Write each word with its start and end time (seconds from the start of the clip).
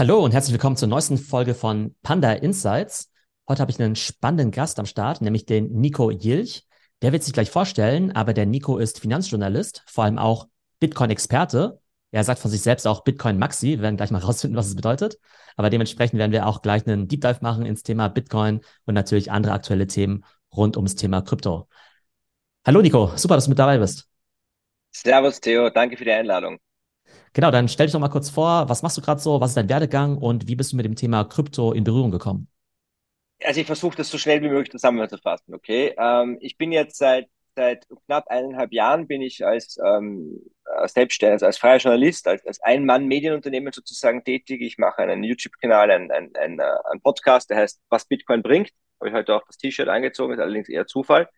Hallo 0.00 0.24
und 0.24 0.32
herzlich 0.32 0.52
willkommen 0.52 0.76
zur 0.76 0.86
neuesten 0.86 1.18
Folge 1.18 1.54
von 1.56 1.96
Panda 2.04 2.30
Insights. 2.32 3.10
Heute 3.48 3.62
habe 3.62 3.72
ich 3.72 3.80
einen 3.80 3.96
spannenden 3.96 4.52
Gast 4.52 4.78
am 4.78 4.86
Start, 4.86 5.20
nämlich 5.22 5.44
den 5.44 5.72
Nico 5.72 6.12
Jilch. 6.12 6.68
Der 7.02 7.10
wird 7.10 7.24
sich 7.24 7.32
gleich 7.32 7.50
vorstellen, 7.50 8.12
aber 8.12 8.32
der 8.32 8.46
Nico 8.46 8.78
ist 8.78 9.00
Finanzjournalist, 9.00 9.82
vor 9.88 10.04
allem 10.04 10.16
auch 10.16 10.46
Bitcoin-Experte. 10.78 11.80
Er 12.12 12.22
sagt 12.22 12.38
von 12.38 12.48
sich 12.48 12.60
selbst 12.60 12.86
auch 12.86 13.02
Bitcoin 13.02 13.40
Maxi. 13.40 13.70
Wir 13.70 13.80
werden 13.80 13.96
gleich 13.96 14.12
mal 14.12 14.18
rausfinden, 14.22 14.56
was 14.56 14.68
es 14.68 14.76
bedeutet. 14.76 15.18
Aber 15.56 15.68
dementsprechend 15.68 16.20
werden 16.20 16.30
wir 16.30 16.46
auch 16.46 16.62
gleich 16.62 16.86
einen 16.86 17.08
Deep 17.08 17.22
Dive 17.22 17.38
machen 17.40 17.66
ins 17.66 17.82
Thema 17.82 18.06
Bitcoin 18.06 18.60
und 18.86 18.94
natürlich 18.94 19.32
andere 19.32 19.52
aktuelle 19.52 19.88
Themen 19.88 20.24
rund 20.56 20.76
ums 20.76 20.94
Thema 20.94 21.22
Krypto. 21.22 21.66
Hallo 22.64 22.82
Nico, 22.82 23.10
super, 23.16 23.34
dass 23.34 23.46
du 23.46 23.50
mit 23.50 23.58
dabei 23.58 23.78
bist. 23.78 24.08
Servus 24.92 25.40
Theo, 25.40 25.70
danke 25.70 25.96
für 25.96 26.04
die 26.04 26.12
Einladung. 26.12 26.60
Genau, 27.32 27.50
dann 27.50 27.68
stell 27.68 27.86
dich 27.86 27.92
doch 27.92 28.00
mal 28.00 28.08
kurz 28.08 28.30
vor, 28.30 28.68
was 28.68 28.82
machst 28.82 28.96
du 28.96 29.00
gerade 29.00 29.20
so, 29.20 29.40
was 29.40 29.50
ist 29.50 29.56
dein 29.56 29.68
Werdegang 29.68 30.18
und 30.18 30.48
wie 30.48 30.56
bist 30.56 30.72
du 30.72 30.76
mit 30.76 30.86
dem 30.86 30.96
Thema 30.96 31.24
Krypto 31.24 31.72
in 31.72 31.84
Berührung 31.84 32.10
gekommen? 32.10 32.48
Also 33.44 33.60
ich 33.60 33.66
versuche 33.66 33.96
das 33.96 34.10
so 34.10 34.18
schnell 34.18 34.42
wie 34.42 34.48
möglich 34.48 34.70
zusammenzufassen, 34.70 35.54
okay? 35.54 35.94
Ähm, 35.96 36.38
ich 36.40 36.58
bin 36.58 36.72
jetzt 36.72 36.96
seit, 36.96 37.28
seit 37.54 37.86
knapp 38.06 38.26
eineinhalb 38.28 38.72
Jahren 38.72 39.06
bin 39.06 39.22
ich 39.22 39.46
als 39.46 39.78
ähm, 39.84 40.40
Selbstständiger, 40.86 41.34
also 41.34 41.46
als 41.46 41.58
freier 41.58 41.78
Journalist, 41.78 42.26
als, 42.26 42.44
als 42.46 42.60
Ein-Mann-Medienunternehmen 42.62 43.72
sozusagen 43.72 44.24
tätig. 44.24 44.60
Ich 44.60 44.78
mache 44.78 45.02
einen 45.02 45.22
YouTube-Kanal, 45.22 45.90
einen, 45.90 46.10
einen, 46.10 46.34
einen, 46.36 46.58
äh, 46.58 46.64
einen 46.90 47.00
Podcast, 47.00 47.50
der 47.50 47.58
heißt 47.58 47.80
Was 47.88 48.06
Bitcoin 48.06 48.42
bringt. 48.42 48.70
Habe 49.00 49.10
ich 49.10 49.14
heute 49.14 49.36
auch 49.36 49.46
das 49.46 49.56
T-Shirt 49.56 49.88
angezogen, 49.88 50.32
ist 50.32 50.40
allerdings 50.40 50.68
eher 50.68 50.86
Zufall 50.86 51.28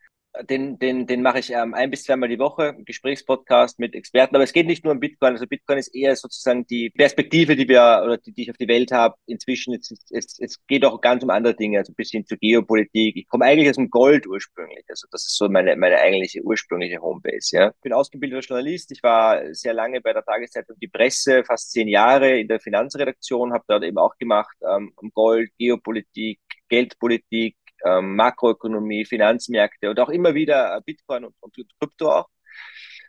den, 0.49 0.79
den, 0.79 1.07
den 1.07 1.23
mache 1.23 1.41
ich 1.41 1.51
ähm, 1.51 1.75
ein 1.75 1.91
bis 1.91 2.05
zweimal 2.05 2.29
die 2.29 2.39
Woche, 2.39 2.75
Gesprächspodcast 2.85 3.79
mit 3.79 3.95
Experten. 3.95 4.37
Aber 4.37 4.45
es 4.45 4.53
geht 4.53 4.67
nicht 4.67 4.85
nur 4.85 4.93
um 4.93 5.01
Bitcoin. 5.01 5.33
Also 5.33 5.47
Bitcoin 5.47 5.79
ist 5.79 5.95
eher 5.95 6.15
sozusagen 6.15 6.67
die 6.67 6.91
Perspektive, 6.91 7.57
die 7.57 7.69
wir 7.69 8.03
oder 8.05 8.17
die, 8.19 8.33
die 8.33 8.43
ich 8.43 8.51
auf 8.51 8.57
die 8.57 8.69
Welt 8.69 8.93
habe. 8.93 9.17
Inzwischen 9.27 9.75
es, 9.75 9.93
es, 10.11 10.39
es 10.39 10.67
geht 10.67 10.85
auch 10.85 11.01
ganz 11.01 11.23
um 11.23 11.31
andere 11.31 11.55
Dinge, 11.55 11.79
also 11.79 11.93
ein 11.93 11.97
bisschen 11.97 12.25
zur 12.27 12.39
Geopolitik. 12.39 13.17
Ich 13.17 13.29
komme 13.29 13.45
eigentlich 13.45 13.69
aus 13.69 13.77
dem 13.77 13.91
Gold 13.91 14.27
ursprünglich. 14.27 14.85
Also 14.89 15.07
das 15.11 15.27
ist 15.27 15.37
so 15.37 15.49
meine, 15.49 15.75
meine 15.77 15.99
eigentliche 15.99 16.43
ursprüngliche 16.43 17.01
Homebase. 17.01 17.57
Ja. 17.57 17.69
Ich 17.69 17.81
bin 17.83 17.93
ausgebildeter 17.93 18.41
Journalist. 18.41 18.93
Ich 18.93 19.03
war 19.03 19.43
sehr 19.53 19.75
lange 19.75 20.01
bei 20.01 20.13
der 20.13 20.25
Tageszeitung 20.25 20.77
Die 20.81 20.89
Presse, 20.89 21.45
fast 21.45 21.73
zehn 21.73 21.89
Jahre 21.89 22.39
in 22.39 22.49
der 22.49 22.61
Finanzredaktion, 22.61 23.53
habe 23.53 23.65
dort 23.67 23.83
eben 23.83 23.99
auch 23.99 24.17
gemacht 24.17 24.57
ähm, 24.63 24.93
um 24.97 25.11
Gold, 25.13 25.51
Geopolitik, 25.59 26.39
Geldpolitik, 26.69 27.57
ähm, 27.87 28.17
Makroökonomie, 28.17 29.05
Finanzmärkte 29.05 29.91
und 29.91 30.01
auch 30.01 30.09
immer 30.09 30.35
wieder 30.35 30.77
äh, 30.77 30.81
Bitcoin 30.85 31.25
und, 31.25 31.35
und 31.41 31.55
Krypto 31.79 32.11
auch. 32.11 32.29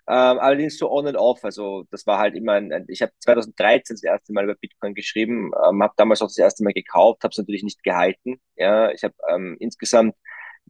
Ähm, 0.08 0.40
allerdings 0.40 0.78
so 0.78 0.92
on 0.92 1.08
and 1.08 1.18
off. 1.18 1.44
Also 1.44 1.86
das 1.92 2.06
war 2.08 2.18
halt 2.20 2.36
immer 2.36 2.54
ein, 2.54 2.86
ich 2.88 3.02
habe 3.02 3.12
2013 3.20 3.96
das 3.96 4.04
erste 4.04 4.34
Mal 4.34 4.46
über 4.46 4.56
Bitcoin 4.56 4.94
geschrieben, 4.94 5.52
ähm, 5.68 5.84
habe 5.84 5.94
damals 5.96 6.22
auch 6.22 6.28
das 6.28 6.38
erste 6.38 6.64
Mal 6.64 6.74
gekauft, 6.74 7.24
habe 7.24 7.32
es 7.32 7.38
natürlich 7.38 7.64
nicht 7.64 7.84
gehalten. 7.84 8.42
Ja, 8.56 8.92
ich 8.92 9.04
habe 9.04 9.14
ähm, 9.30 9.58
insgesamt 9.60 10.16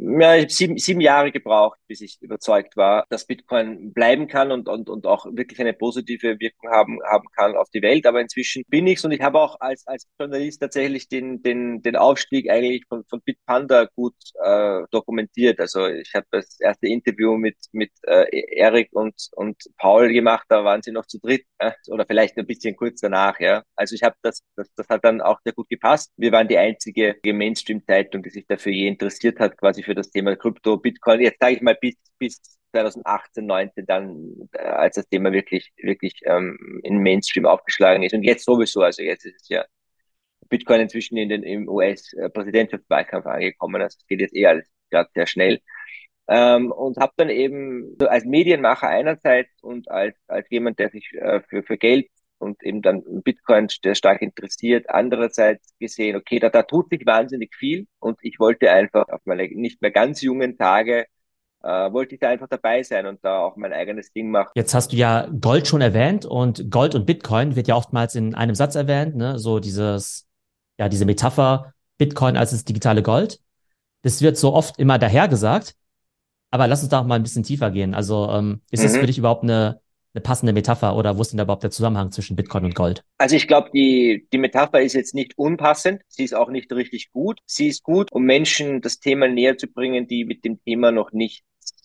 ja, 0.03 0.35
ich 0.35 0.43
habe 0.43 0.51
sieben, 0.51 0.77
sieben 0.77 1.01
Jahre 1.01 1.31
gebraucht, 1.31 1.79
bis 1.87 2.01
ich 2.01 2.17
überzeugt 2.21 2.77
war, 2.77 3.05
dass 3.09 3.25
Bitcoin 3.25 3.93
bleiben 3.93 4.27
kann 4.27 4.51
und, 4.51 4.67
und, 4.67 4.89
und 4.89 5.05
auch 5.05 5.25
wirklich 5.25 5.59
eine 5.59 5.73
positive 5.73 6.39
Wirkung 6.39 6.69
haben, 6.71 6.99
haben 7.09 7.27
kann 7.35 7.55
auf 7.55 7.69
die 7.69 7.81
Welt. 7.81 8.05
Aber 8.07 8.21
inzwischen 8.21 8.63
bin 8.67 8.87
ich's 8.87 9.05
und 9.05 9.11
ich 9.11 9.21
habe 9.21 9.39
auch 9.39 9.57
als, 9.59 9.85
als 9.87 10.07
Journalist 10.19 10.61
tatsächlich 10.61 11.07
den, 11.07 11.43
den, 11.43 11.81
den 11.81 11.95
Aufstieg 11.95 12.49
eigentlich 12.49 12.85
von, 12.87 13.03
von 13.09 13.21
Bitpanda 13.21 13.85
gut 13.95 14.15
äh, 14.43 14.81
dokumentiert. 14.91 15.59
Also 15.59 15.87
ich 15.87 16.11
habe 16.15 16.25
das 16.31 16.59
erste 16.59 16.87
Interview 16.87 17.37
mit, 17.37 17.57
mit 17.71 17.91
äh, 18.03 18.25
Erik 18.55 18.89
und, 18.93 19.13
und 19.33 19.57
Paul 19.77 20.11
gemacht, 20.11 20.45
da 20.49 20.63
waren 20.63 20.81
sie 20.81 20.91
noch 20.91 21.05
zu 21.05 21.19
dritt 21.19 21.45
äh, 21.59 21.71
oder 21.89 22.05
vielleicht 22.07 22.37
ein 22.37 22.47
bisschen 22.47 22.75
kurz 22.75 23.01
danach. 23.01 23.39
Ja. 23.39 23.63
Also 23.75 23.95
ich 23.95 24.03
habe 24.03 24.15
das, 24.23 24.41
das, 24.55 24.67
das 24.75 24.87
hat 24.89 25.03
dann 25.05 25.21
auch 25.21 25.39
sehr 25.43 25.53
gut 25.53 25.69
gepasst. 25.69 26.11
Wir 26.17 26.31
waren 26.31 26.47
die 26.47 26.57
einzige 26.57 27.17
Mainstream-Zeitung, 27.23 28.23
die 28.23 28.29
sich 28.29 28.47
dafür 28.47 28.71
je 28.71 28.87
interessiert 28.87 29.39
hat, 29.39 29.57
quasi 29.57 29.71
quasi 29.71 29.83
für 29.91 29.95
das 29.95 30.09
Thema 30.09 30.37
Krypto, 30.37 30.77
Bitcoin, 30.77 31.19
jetzt 31.19 31.39
sage 31.41 31.55
ich 31.55 31.61
mal 31.61 31.75
bis, 31.75 31.95
bis 32.17 32.41
2018, 32.71 33.45
19 33.45 33.85
dann, 33.85 34.49
äh, 34.53 34.59
als 34.59 34.95
das 34.95 35.07
Thema 35.09 35.33
wirklich, 35.33 35.73
wirklich 35.77 36.13
ähm, 36.23 36.79
in 36.83 36.99
Mainstream 36.99 37.45
aufgeschlagen 37.45 38.01
ist. 38.03 38.13
Und 38.13 38.23
jetzt 38.23 38.45
sowieso, 38.45 38.83
also 38.83 39.03
jetzt 39.03 39.25
ist 39.25 39.41
es 39.41 39.49
ja 39.49 39.65
Bitcoin 40.47 40.79
inzwischen 40.81 41.17
in 41.17 41.27
den, 41.27 41.43
im 41.43 41.67
US-Präsidentschaftswahlkampf 41.67 43.25
angekommen. 43.25 43.81
Also 43.81 43.97
es 43.99 44.07
geht 44.07 44.21
jetzt 44.21 44.35
eh 44.35 44.45
alles 44.45 44.65
gerade 44.89 45.09
sehr 45.13 45.27
schnell. 45.27 45.59
Ähm, 46.29 46.71
und 46.71 46.97
habe 46.97 47.11
dann 47.17 47.29
eben 47.29 47.97
so 47.99 48.07
als 48.07 48.23
Medienmacher 48.23 48.87
einerseits 48.87 49.61
und 49.61 49.91
als, 49.91 50.15
als 50.27 50.49
jemand, 50.49 50.79
der 50.79 50.89
sich 50.89 51.11
äh, 51.15 51.41
für, 51.49 51.63
für 51.63 51.77
Geld 51.77 52.07
und 52.41 52.63
eben 52.63 52.81
dann 52.81 53.03
Bitcoin 53.23 53.67
der 53.83 53.95
stark 53.95 54.21
interessiert. 54.21 54.89
Andererseits 54.89 55.73
gesehen, 55.79 56.15
okay, 56.15 56.39
da, 56.39 56.49
da 56.49 56.63
tut 56.63 56.89
sich 56.89 57.05
wahnsinnig 57.05 57.55
viel 57.55 57.87
und 57.99 58.17
ich 58.21 58.39
wollte 58.39 58.71
einfach 58.71 59.07
auf 59.09 59.21
meine 59.25 59.47
nicht 59.47 59.81
mehr 59.81 59.91
ganz 59.91 60.21
jungen 60.21 60.57
Tage 60.57 61.05
äh, 61.63 61.93
wollte 61.93 62.15
ich 62.15 62.21
da 62.21 62.29
einfach 62.29 62.47
dabei 62.47 62.83
sein 62.83 63.05
und 63.05 63.23
da 63.23 63.39
auch 63.39 63.55
mein 63.55 63.73
eigenes 63.73 64.11
Ding 64.11 64.31
machen. 64.31 64.51
Jetzt 64.55 64.73
hast 64.73 64.91
du 64.91 64.95
ja 64.95 65.27
Gold 65.39 65.67
schon 65.67 65.81
erwähnt 65.81 66.25
und 66.25 66.71
Gold 66.71 66.95
und 66.95 67.05
Bitcoin 67.05 67.55
wird 67.55 67.67
ja 67.67 67.75
oftmals 67.75 68.15
in 68.15 68.35
einem 68.35 68.55
Satz 68.55 68.75
erwähnt, 68.75 69.15
ne? 69.15 69.37
So 69.37 69.59
dieses, 69.59 70.27
ja, 70.79 70.89
diese 70.89 71.05
Metapher 71.05 71.73
Bitcoin 71.97 72.37
als 72.37 72.51
das 72.51 72.65
digitale 72.65 73.03
Gold. 73.03 73.39
Das 74.01 74.21
wird 74.21 74.37
so 74.37 74.53
oft 74.53 74.79
immer 74.79 74.97
dahergesagt. 74.97 75.75
Aber 76.49 76.67
lass 76.67 76.81
uns 76.81 76.89
da 76.89 76.99
auch 76.99 77.05
mal 77.05 77.15
ein 77.15 77.23
bisschen 77.23 77.43
tiefer 77.43 77.71
gehen. 77.71 77.93
Also 77.93 78.29
ähm, 78.29 78.61
ist 78.71 78.81
mhm. 78.81 78.83
das 78.83 78.97
für 78.97 79.05
dich 79.05 79.17
überhaupt 79.17 79.43
eine 79.43 79.80
eine 80.13 80.21
passende 80.21 80.53
Metapher 80.53 80.95
oder 80.95 81.17
wo 81.17 81.21
ist 81.21 81.31
denn 81.31 81.39
überhaupt 81.39 81.63
der 81.63 81.71
Zusammenhang 81.71 82.11
zwischen 82.11 82.35
Bitcoin 82.35 82.65
und 82.65 82.75
Gold? 82.75 83.03
Also 83.17 83.35
ich 83.35 83.47
glaube, 83.47 83.69
die, 83.73 84.27
die 84.33 84.37
Metapher 84.37 84.81
ist 84.81 84.93
jetzt 84.93 85.15
nicht 85.15 85.37
unpassend. 85.37 86.01
Sie 86.09 86.23
ist 86.23 86.35
auch 86.35 86.49
nicht 86.49 86.71
richtig 86.71 87.11
gut. 87.11 87.39
Sie 87.45 87.67
ist 87.67 87.83
gut, 87.83 88.11
um 88.11 88.23
Menschen 88.23 88.81
das 88.81 88.99
Thema 88.99 89.27
näher 89.27 89.57
zu 89.57 89.67
bringen, 89.67 90.07
die 90.07 90.25
mit 90.25 90.43
dem 90.43 90.61
Thema 90.63 90.91
noch 90.91 91.11
nicht 91.11 91.43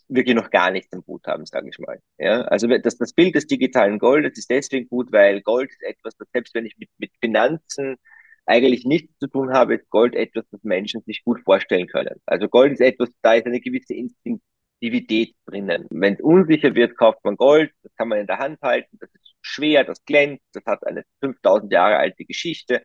wirklich 0.08 0.36
noch 0.36 0.50
gar 0.50 0.70
nichts 0.70 0.92
am 0.92 1.04
Hut 1.06 1.26
haben, 1.26 1.46
sage 1.46 1.68
ich 1.70 1.78
mal. 1.78 2.00
Ja, 2.18 2.42
also 2.42 2.66
das, 2.66 2.96
das 2.96 3.12
Bild 3.12 3.34
des 3.34 3.46
digitalen 3.46 3.98
Goldes 3.98 4.38
ist 4.38 4.50
deswegen 4.50 4.88
gut, 4.88 5.12
weil 5.12 5.42
Gold 5.42 5.70
ist 5.70 5.82
etwas, 5.82 6.16
das 6.16 6.28
selbst 6.32 6.54
wenn 6.54 6.66
ich 6.66 6.76
mit, 6.78 6.90
mit 6.98 7.10
Finanzen 7.20 7.96
eigentlich 8.44 8.84
nichts 8.84 9.12
zu 9.18 9.26
tun 9.26 9.52
habe, 9.52 9.74
ist 9.74 9.90
Gold 9.90 10.14
etwas, 10.14 10.44
das 10.50 10.62
Menschen 10.62 11.02
sich 11.02 11.24
gut 11.24 11.40
vorstellen 11.44 11.88
können. 11.88 12.20
Also 12.26 12.48
Gold 12.48 12.72
ist 12.72 12.80
etwas, 12.80 13.10
da 13.22 13.34
ist 13.34 13.46
eine 13.46 13.60
gewisse 13.60 13.94
Instinkt, 13.94 14.44
Liquidität 14.80 15.34
drinnen. 15.46 15.86
Wenn 15.90 16.14
es 16.14 16.20
unsicher 16.20 16.74
wird, 16.74 16.96
kauft 16.96 17.24
man 17.24 17.36
Gold, 17.36 17.72
das 17.82 17.94
kann 17.96 18.08
man 18.08 18.18
in 18.18 18.26
der 18.26 18.38
Hand 18.38 18.60
halten, 18.62 18.98
das 19.00 19.10
ist 19.14 19.34
schwer, 19.42 19.84
das 19.84 20.04
glänzt, 20.04 20.44
das 20.52 20.64
hat 20.66 20.86
eine 20.86 21.04
5000 21.20 21.72
Jahre 21.72 21.96
alte 21.96 22.24
Geschichte. 22.24 22.82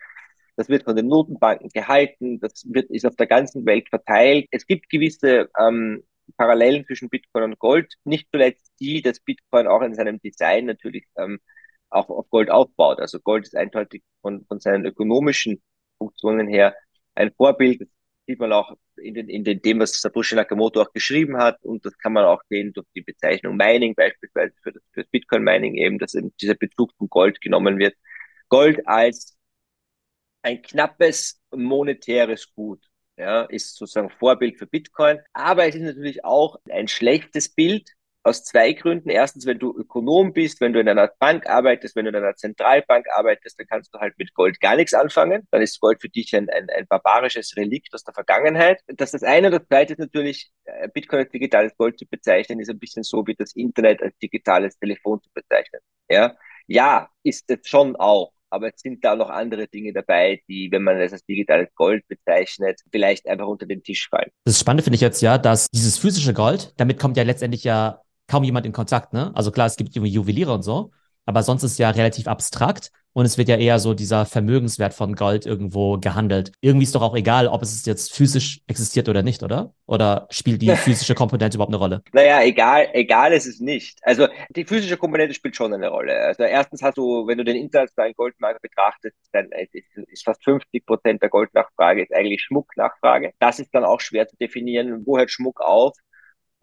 Das 0.56 0.70
wird 0.70 0.84
von 0.84 0.96
den 0.96 1.08
Notenbanken 1.08 1.70
gehalten, 1.70 2.40
das 2.40 2.66
wird, 2.70 2.90
ist 2.92 3.06
auf 3.06 3.16
der 3.16 3.28
ganzen 3.28 3.66
Welt 3.66 3.90
verteilt. 3.90 4.48
Es 4.52 4.68
gibt 4.68 4.90
gewisse 4.90 5.50
ähm, 5.60 6.04
Parallelen 6.38 6.86
zwischen 6.86 7.10
Bitcoin 7.10 7.44
und 7.46 7.60
Gold, 7.60 7.94
nicht 8.04 8.28
zuletzt 8.32 8.72
die, 8.80 9.02
dass 9.02 9.20
Bitcoin 9.20 9.68
auch 9.68 9.82
in 9.82 9.96
seinem 9.96 10.20
Design 10.22 10.66
natürlich 10.66 11.06
ähm, 11.18 11.40
auch 11.90 12.10
auf 12.10 12.30
Gold 12.30 12.50
aufbaut. 12.50 13.00
Also 13.00 13.20
Gold 13.20 13.46
ist 13.46 13.56
eindeutig 13.56 14.04
von, 14.22 14.46
von 14.46 14.60
seinen 14.60 14.86
ökonomischen 14.86 15.62
Funktionen 15.98 16.48
her 16.48 16.76
ein 17.16 17.32
Vorbild. 17.34 17.88
Sieht 18.28 18.40
man 18.40 18.54
auch 18.54 18.76
in 18.98 19.14
den, 19.14 19.30
in 19.30 19.44
den 19.44 19.62
dem, 19.62 19.80
was 19.80 20.00
Satoshi 20.00 20.36
Nakamoto 20.36 20.82
auch 20.82 20.94
geschrieben 20.94 21.38
hat. 21.38 21.62
Und 21.64 21.86
das 21.86 21.98
kann 21.98 22.14
man 22.14 22.26
auch 22.26 22.42
sehen 22.50 22.72
durch 22.74 22.88
die 22.96 23.02
Bezeichnung 23.02 23.58
Mining, 23.58 23.96
beispielsweise 23.96 24.54
für 24.62 24.72
das, 24.74 24.84
für 24.92 25.02
das 25.02 25.12
Bitcoin-Mining 25.12 25.76
eben, 25.76 25.98
dass 25.98 26.14
eben 26.14 26.34
dieser 26.40 26.56
Bezug 26.56 26.96
zum 26.98 27.10
Gold 27.10 27.42
genommen 27.42 27.80
wird. 27.80 27.96
Gold 28.50 28.88
als 28.88 29.38
ein 30.44 30.62
knappes 30.62 31.42
monetäres 31.52 32.54
Gut. 32.54 32.86
Ja, 33.18 33.44
ist 33.44 33.76
sozusagen 33.76 34.10
Vorbild 34.10 34.58
für 34.58 34.66
Bitcoin. 34.66 35.20
Aber 35.34 35.68
es 35.68 35.76
ist 35.76 35.82
natürlich 35.84 36.26
auch 36.26 36.60
ein 36.70 36.88
schlechtes 36.88 37.50
Bild 37.50 37.92
aus 38.24 38.44
zwei 38.44 38.74
Gründen. 38.74 39.10
Erstens, 39.10 39.46
wenn 39.46 39.60
du 39.60 39.76
Ökonom 39.76 40.34
bist, 40.34 40.62
wenn 40.62 40.74
du 40.74 40.80
in 40.80 40.88
einer 40.88 41.10
Bank 41.20 41.48
arbeitest, 41.48 41.96
wenn 41.96 42.06
du 42.06 42.10
in 42.10 42.16
einer 42.16 42.36
Zentralbank 42.36 43.06
arbeitest, 43.16 43.60
dann 43.60 43.68
kannst 43.68 43.94
du 43.94 44.00
halt 44.00 44.18
mit 44.18 44.34
Gold 44.34 44.60
gar 44.60 44.76
nichts 44.76 44.94
anfangen. 44.94 45.48
Dann 45.52 45.62
ist 45.62 45.80
Gold 45.80 46.02
für 46.02 46.10
dich 46.10 46.36
ein, 46.36 46.50
ein, 46.50 46.68
ein 46.70 46.86
barbarisches 46.88 47.56
Relikt 47.58 47.94
aus 47.94 48.04
der 48.04 48.14
Vergangenheit. 48.14 48.82
Das 48.88 49.14
ist 49.14 49.22
das 49.22 49.30
eine. 49.30 49.50
Das 49.50 49.66
zweite 49.68 49.94
ist 49.94 50.00
natürlich, 50.00 50.52
äh, 50.66 50.88
Bitcoin 50.90 51.22
als 51.22 51.32
digitales 51.32 51.76
Gold 51.78 51.98
zu 51.98 52.06
bezeichnen, 52.06 52.60
ist 52.60 52.70
ein 52.70 52.80
bisschen 52.80 53.04
so 53.04 53.26
wie 53.26 53.36
das 53.36 53.56
Internet 53.56 54.02
als 54.02 54.18
digitales 54.20 54.78
Telefon 54.78 55.22
zu 55.22 55.30
bezeichnen. 55.34 55.82
Ja, 56.10 56.36
ja 56.68 57.10
ist 57.24 57.50
es 57.50 57.68
schon 57.68 57.96
auch. 57.96 58.34
Aber 58.54 58.68
es 58.68 58.82
sind 58.82 59.04
da 59.06 59.16
noch 59.16 59.30
andere 59.30 59.70
Dinge 59.70 59.94
dabei, 59.94 60.42
die, 60.50 60.70
wenn 60.72 60.84
man 60.84 61.00
es 61.00 61.14
als 61.14 61.24
digitales 61.24 61.70
Gold 61.74 62.06
bezeichnet, 62.10 62.82
vielleicht 62.92 63.26
einfach 63.26 63.48
unter 63.48 63.66
den 63.66 63.82
Tisch 63.82 64.10
fallen. 64.10 64.30
Das 64.44 64.60
Spannende 64.60 64.84
finde 64.84 64.96
ich 64.96 65.02
jetzt 65.02 65.22
ja, 65.22 65.38
dass 65.38 65.68
dieses 65.74 65.98
physische 65.98 66.34
Gold, 66.34 66.74
damit 66.76 67.00
kommt 67.00 67.16
ja 67.16 67.24
letztendlich 67.24 67.64
ja 67.64 68.02
kaum 68.32 68.44
jemand 68.44 68.66
in 68.66 68.72
Kontakt, 68.72 69.14
ne? 69.14 69.32
Also 69.36 69.52
klar, 69.52 69.68
es 69.68 69.76
gibt 69.76 69.94
Juweliere 69.94 70.54
und 70.54 70.64
so, 70.64 70.92
aber 71.26 71.44
sonst 71.44 71.64
ist 71.64 71.74
es 71.74 71.78
ja 71.78 71.90
relativ 71.90 72.28
abstrakt 72.28 72.92
und 73.14 73.26
es 73.26 73.38
wird 73.38 73.50
ja 73.50 73.58
eher 73.58 73.78
so 73.80 73.94
dieser 73.94 74.26
Vermögenswert 74.26 74.94
von 74.94 75.16
Gold 75.16 75.46
irgendwo 75.46 75.98
gehandelt. 75.98 76.54
Irgendwie 76.62 76.86
ist 76.86 76.96
doch 76.96 77.02
auch 77.02 77.16
egal, 77.16 77.48
ob 77.48 77.62
es 77.62 77.86
jetzt 77.86 78.14
physisch 78.14 78.62
existiert 78.68 79.10
oder 79.10 79.22
nicht, 79.22 79.44
oder? 79.44 79.74
Oder 79.86 80.28
spielt 80.30 80.62
die 80.62 80.70
physische 80.78 81.14
Komponente 81.14 81.58
überhaupt 81.58 81.72
eine 81.72 81.78
Rolle? 81.78 82.04
Naja, 82.14 82.42
egal, 82.42 82.88
egal 82.94 83.34
ist 83.34 83.48
es 83.48 83.60
nicht. 83.60 84.00
Also 84.04 84.30
die 84.56 84.64
physische 84.64 84.96
Komponente 84.96 85.34
spielt 85.34 85.58
schon 85.58 85.74
eine 85.74 85.90
Rolle. 85.90 86.18
Also 86.22 86.44
erstens 86.44 86.82
hast 86.82 86.98
du, 86.98 87.28
wenn 87.28 87.38
du 87.38 87.44
den 87.44 87.58
internationalen 87.58 88.14
Goldmarkt 88.14 88.62
betrachtest, 88.62 89.18
dann 89.34 89.50
ist 90.08 90.24
fast 90.24 90.42
50 90.46 90.86
Prozent 90.86 91.22
der 91.22 91.30
Goldnachfrage 91.30 92.04
ist 92.04 92.14
eigentlich 92.14 92.42
Schmucknachfrage. 92.42 93.34
Das 93.40 93.60
ist 93.60 93.76
dann 93.76 93.84
auch 93.84 94.00
schwer 94.00 94.28
zu 94.28 94.38
definieren. 94.38 95.06
Wo 95.06 95.18
hört 95.18 95.32
Schmuck 95.32 95.60
auf? 95.60 95.94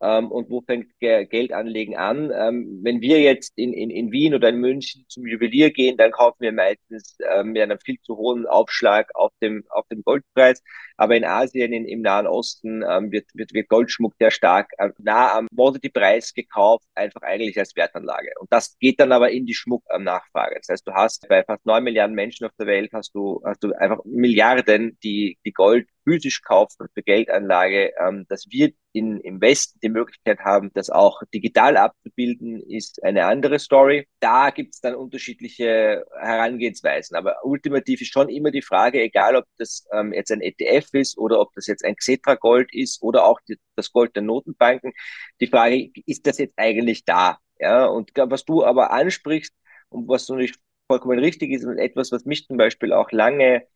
Ähm, 0.00 0.30
und 0.30 0.48
wo 0.50 0.60
fängt 0.60 0.88
Geldanlegen 1.00 1.96
an. 1.96 2.30
Ähm, 2.34 2.80
wenn 2.82 3.00
wir 3.00 3.20
jetzt 3.20 3.52
in, 3.56 3.72
in, 3.72 3.90
in 3.90 4.12
Wien 4.12 4.34
oder 4.34 4.50
in 4.50 4.56
München 4.56 5.04
zum 5.08 5.26
Juwelier 5.26 5.70
gehen, 5.70 5.96
dann 5.96 6.12
kaufen 6.12 6.38
wir 6.40 6.52
meistens 6.52 7.16
ähm, 7.28 7.52
mit 7.52 7.62
einem 7.62 7.78
viel 7.80 7.98
zu 8.02 8.16
hohen 8.16 8.46
Aufschlag 8.46 9.10
auf 9.14 9.32
dem, 9.42 9.64
auf 9.70 9.86
dem 9.88 10.02
Goldpreis. 10.02 10.62
Aber 10.96 11.16
in 11.16 11.24
Asien, 11.24 11.72
in, 11.72 11.86
im 11.86 12.02
Nahen 12.02 12.26
Osten 12.26 12.84
ähm, 12.88 13.10
wird, 13.10 13.26
wird, 13.34 13.52
wird 13.54 13.68
Goldschmuck 13.68 14.14
sehr 14.18 14.30
stark 14.30 14.70
äh, 14.78 14.90
nah 14.98 15.36
am 15.36 15.48
Commodity-Preis 15.48 16.34
gekauft, 16.34 16.86
einfach 16.94 17.22
eigentlich 17.22 17.58
als 17.58 17.74
Wertanlage. 17.76 18.30
Und 18.40 18.52
das 18.52 18.76
geht 18.78 19.00
dann 19.00 19.12
aber 19.12 19.30
in 19.30 19.46
die 19.46 19.54
Schmucknachfrage. 19.54 20.56
Das 20.58 20.68
heißt, 20.68 20.86
du 20.86 20.92
hast 20.92 21.28
bei 21.28 21.42
fast 21.42 21.64
neun 21.66 21.84
Milliarden 21.84 22.14
Menschen 22.14 22.46
auf 22.46 22.52
der 22.58 22.66
Welt 22.66 22.90
hast 22.92 23.14
du, 23.14 23.40
hast 23.44 23.62
du 23.64 23.72
einfach 23.72 23.98
Milliarden, 24.04 24.98
die, 25.02 25.38
die 25.44 25.52
Gold 25.52 25.88
physisch 26.08 26.42
kaufen 26.42 26.88
für 26.94 27.02
Geldanlage, 27.02 27.92
ähm, 28.00 28.24
dass 28.28 28.46
wir 28.50 28.72
in, 28.92 29.20
im 29.20 29.40
Westen 29.40 29.78
die 29.82 29.90
Möglichkeit 29.90 30.40
haben, 30.40 30.70
das 30.74 30.88
auch 30.90 31.22
digital 31.34 31.76
abzubilden, 31.76 32.62
ist 32.62 33.02
eine 33.04 33.26
andere 33.26 33.58
Story. 33.58 34.08
Da 34.20 34.50
gibt 34.50 34.74
es 34.74 34.80
dann 34.80 34.94
unterschiedliche 34.94 36.04
Herangehensweisen. 36.18 37.16
Aber 37.16 37.44
ultimativ 37.44 38.00
ist 38.00 38.12
schon 38.12 38.28
immer 38.28 38.50
die 38.50 38.62
Frage, 38.62 39.02
egal 39.02 39.36
ob 39.36 39.44
das 39.58 39.86
ähm, 39.92 40.12
jetzt 40.12 40.32
ein 40.32 40.40
ETF 40.40 40.88
ist 40.94 41.18
oder 41.18 41.40
ob 41.40 41.52
das 41.54 41.66
jetzt 41.66 41.84
ein 41.84 41.96
Xetra 41.96 42.34
Gold 42.36 42.74
ist 42.74 43.02
oder 43.02 43.24
auch 43.24 43.40
die, 43.46 43.58
das 43.76 43.92
Gold 43.92 44.16
der 44.16 44.22
Notenbanken, 44.22 44.92
die 45.40 45.46
Frage, 45.46 45.90
ist 46.06 46.26
das 46.26 46.38
jetzt 46.38 46.54
eigentlich 46.56 47.04
da? 47.04 47.38
Ja, 47.60 47.86
und 47.86 48.12
was 48.14 48.44
du 48.44 48.64
aber 48.64 48.92
ansprichst 48.92 49.52
und 49.90 50.08
was 50.08 50.26
so 50.26 50.36
nicht 50.36 50.58
vollkommen 50.86 51.18
richtig 51.18 51.52
ist 51.52 51.64
und 51.64 51.78
etwas, 51.78 52.12
was 52.12 52.24
mich 52.24 52.46
zum 52.46 52.56
Beispiel 52.56 52.92
auch 52.92 53.12
lange 53.12 53.66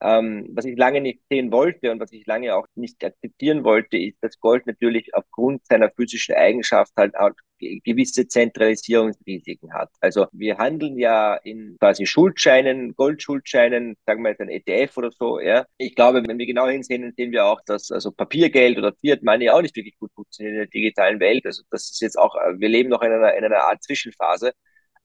ähm, 0.00 0.48
was 0.52 0.64
ich 0.64 0.76
lange 0.76 1.00
nicht 1.00 1.20
sehen 1.30 1.50
wollte 1.52 1.90
und 1.90 2.00
was 2.00 2.12
ich 2.12 2.26
lange 2.26 2.54
auch 2.54 2.66
nicht 2.74 3.02
akzeptieren 3.04 3.64
wollte, 3.64 3.96
ist, 3.96 4.18
dass 4.20 4.38
Gold 4.40 4.66
natürlich 4.66 5.14
aufgrund 5.14 5.64
seiner 5.66 5.90
physischen 5.90 6.34
Eigenschaft 6.34 6.92
halt 6.96 7.16
auch 7.16 7.30
gewisse 7.58 8.28
Zentralisierungsrisiken 8.28 9.72
hat. 9.72 9.88
Also 10.00 10.26
wir 10.32 10.58
handeln 10.58 10.98
ja 10.98 11.36
in 11.36 11.76
quasi 11.80 12.04
Schuldscheinen, 12.06 12.94
Goldschuldscheinen, 12.94 13.96
sagen 14.04 14.22
wir 14.22 14.30
jetzt 14.30 14.40
ein 14.40 14.50
ETF 14.50 14.96
oder 14.98 15.10
so, 15.10 15.40
ja. 15.40 15.64
Ich 15.78 15.94
glaube, 15.94 16.22
wenn 16.26 16.38
wir 16.38 16.46
genau 16.46 16.66
hinsehen, 16.68 17.12
sehen 17.16 17.32
wir 17.32 17.46
auch, 17.46 17.60
dass 17.64 17.90
also 17.90 18.12
Papiergeld 18.12 18.76
oder 18.78 18.92
Fiat 19.00 19.22
Money 19.22 19.48
auch 19.50 19.62
nicht 19.62 19.76
wirklich 19.76 19.98
gut 19.98 20.12
funktioniert 20.14 20.52
in 20.52 20.58
der 20.58 20.66
digitalen 20.66 21.20
Welt. 21.20 21.46
Also 21.46 21.62
das 21.70 21.90
ist 21.90 22.00
jetzt 22.00 22.18
auch, 22.18 22.34
wir 22.34 22.68
leben 22.68 22.90
noch 22.90 23.02
in 23.02 23.12
einer, 23.12 23.34
in 23.34 23.44
einer 23.44 23.64
Art 23.64 23.82
Zwischenphase. 23.82 24.52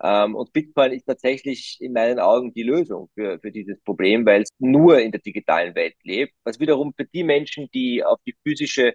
Ähm, 0.03 0.35
und 0.35 0.51
Bitcoin 0.53 0.93
ist 0.93 1.05
tatsächlich 1.05 1.77
in 1.79 1.93
meinen 1.93 2.19
Augen 2.19 2.53
die 2.53 2.63
Lösung 2.63 3.09
für, 3.15 3.39
für 3.39 3.51
dieses 3.51 3.79
Problem, 3.81 4.25
weil 4.25 4.41
es 4.43 4.49
nur 4.59 4.99
in 4.99 5.11
der 5.11 5.21
digitalen 5.21 5.75
Welt 5.75 5.95
lebt, 6.03 6.33
was 6.43 6.59
wiederum 6.59 6.93
für 6.95 7.05
die 7.05 7.23
Menschen, 7.23 7.69
die 7.73 8.03
auf 8.03 8.19
die 8.25 8.35
physische 8.43 8.93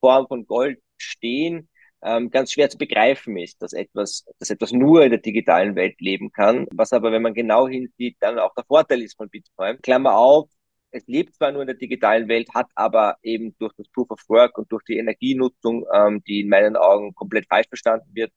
Form 0.00 0.26
von 0.28 0.46
Gold 0.46 0.78
stehen, 0.96 1.68
ähm, 2.02 2.30
ganz 2.30 2.52
schwer 2.52 2.70
zu 2.70 2.78
begreifen 2.78 3.36
ist, 3.36 3.60
dass 3.62 3.72
etwas, 3.72 4.24
dass 4.38 4.50
etwas 4.50 4.72
nur 4.72 5.04
in 5.04 5.10
der 5.10 5.20
digitalen 5.20 5.74
Welt 5.76 6.00
leben 6.00 6.30
kann, 6.32 6.66
was 6.70 6.92
aber, 6.92 7.12
wenn 7.12 7.22
man 7.22 7.34
genau 7.34 7.68
hinsieht, 7.68 8.16
dann 8.20 8.38
auch 8.38 8.54
der 8.54 8.64
Vorteil 8.64 9.02
ist 9.02 9.16
von 9.16 9.28
Bitcoin. 9.28 9.80
Klammer 9.82 10.16
auf, 10.16 10.48
es 10.90 11.06
lebt 11.06 11.34
zwar 11.34 11.52
nur 11.52 11.62
in 11.62 11.66
der 11.66 11.76
digitalen 11.76 12.28
Welt, 12.28 12.48
hat 12.54 12.68
aber 12.74 13.16
eben 13.22 13.54
durch 13.58 13.72
das 13.76 13.88
Proof 13.88 14.10
of 14.10 14.20
Work 14.28 14.56
und 14.58 14.70
durch 14.72 14.84
die 14.84 14.98
Energienutzung, 14.98 15.84
ähm, 15.92 16.22
die 16.26 16.40
in 16.40 16.48
meinen 16.48 16.76
Augen 16.76 17.14
komplett 17.14 17.46
falsch 17.48 17.68
verstanden 17.68 18.08
wird, 18.14 18.32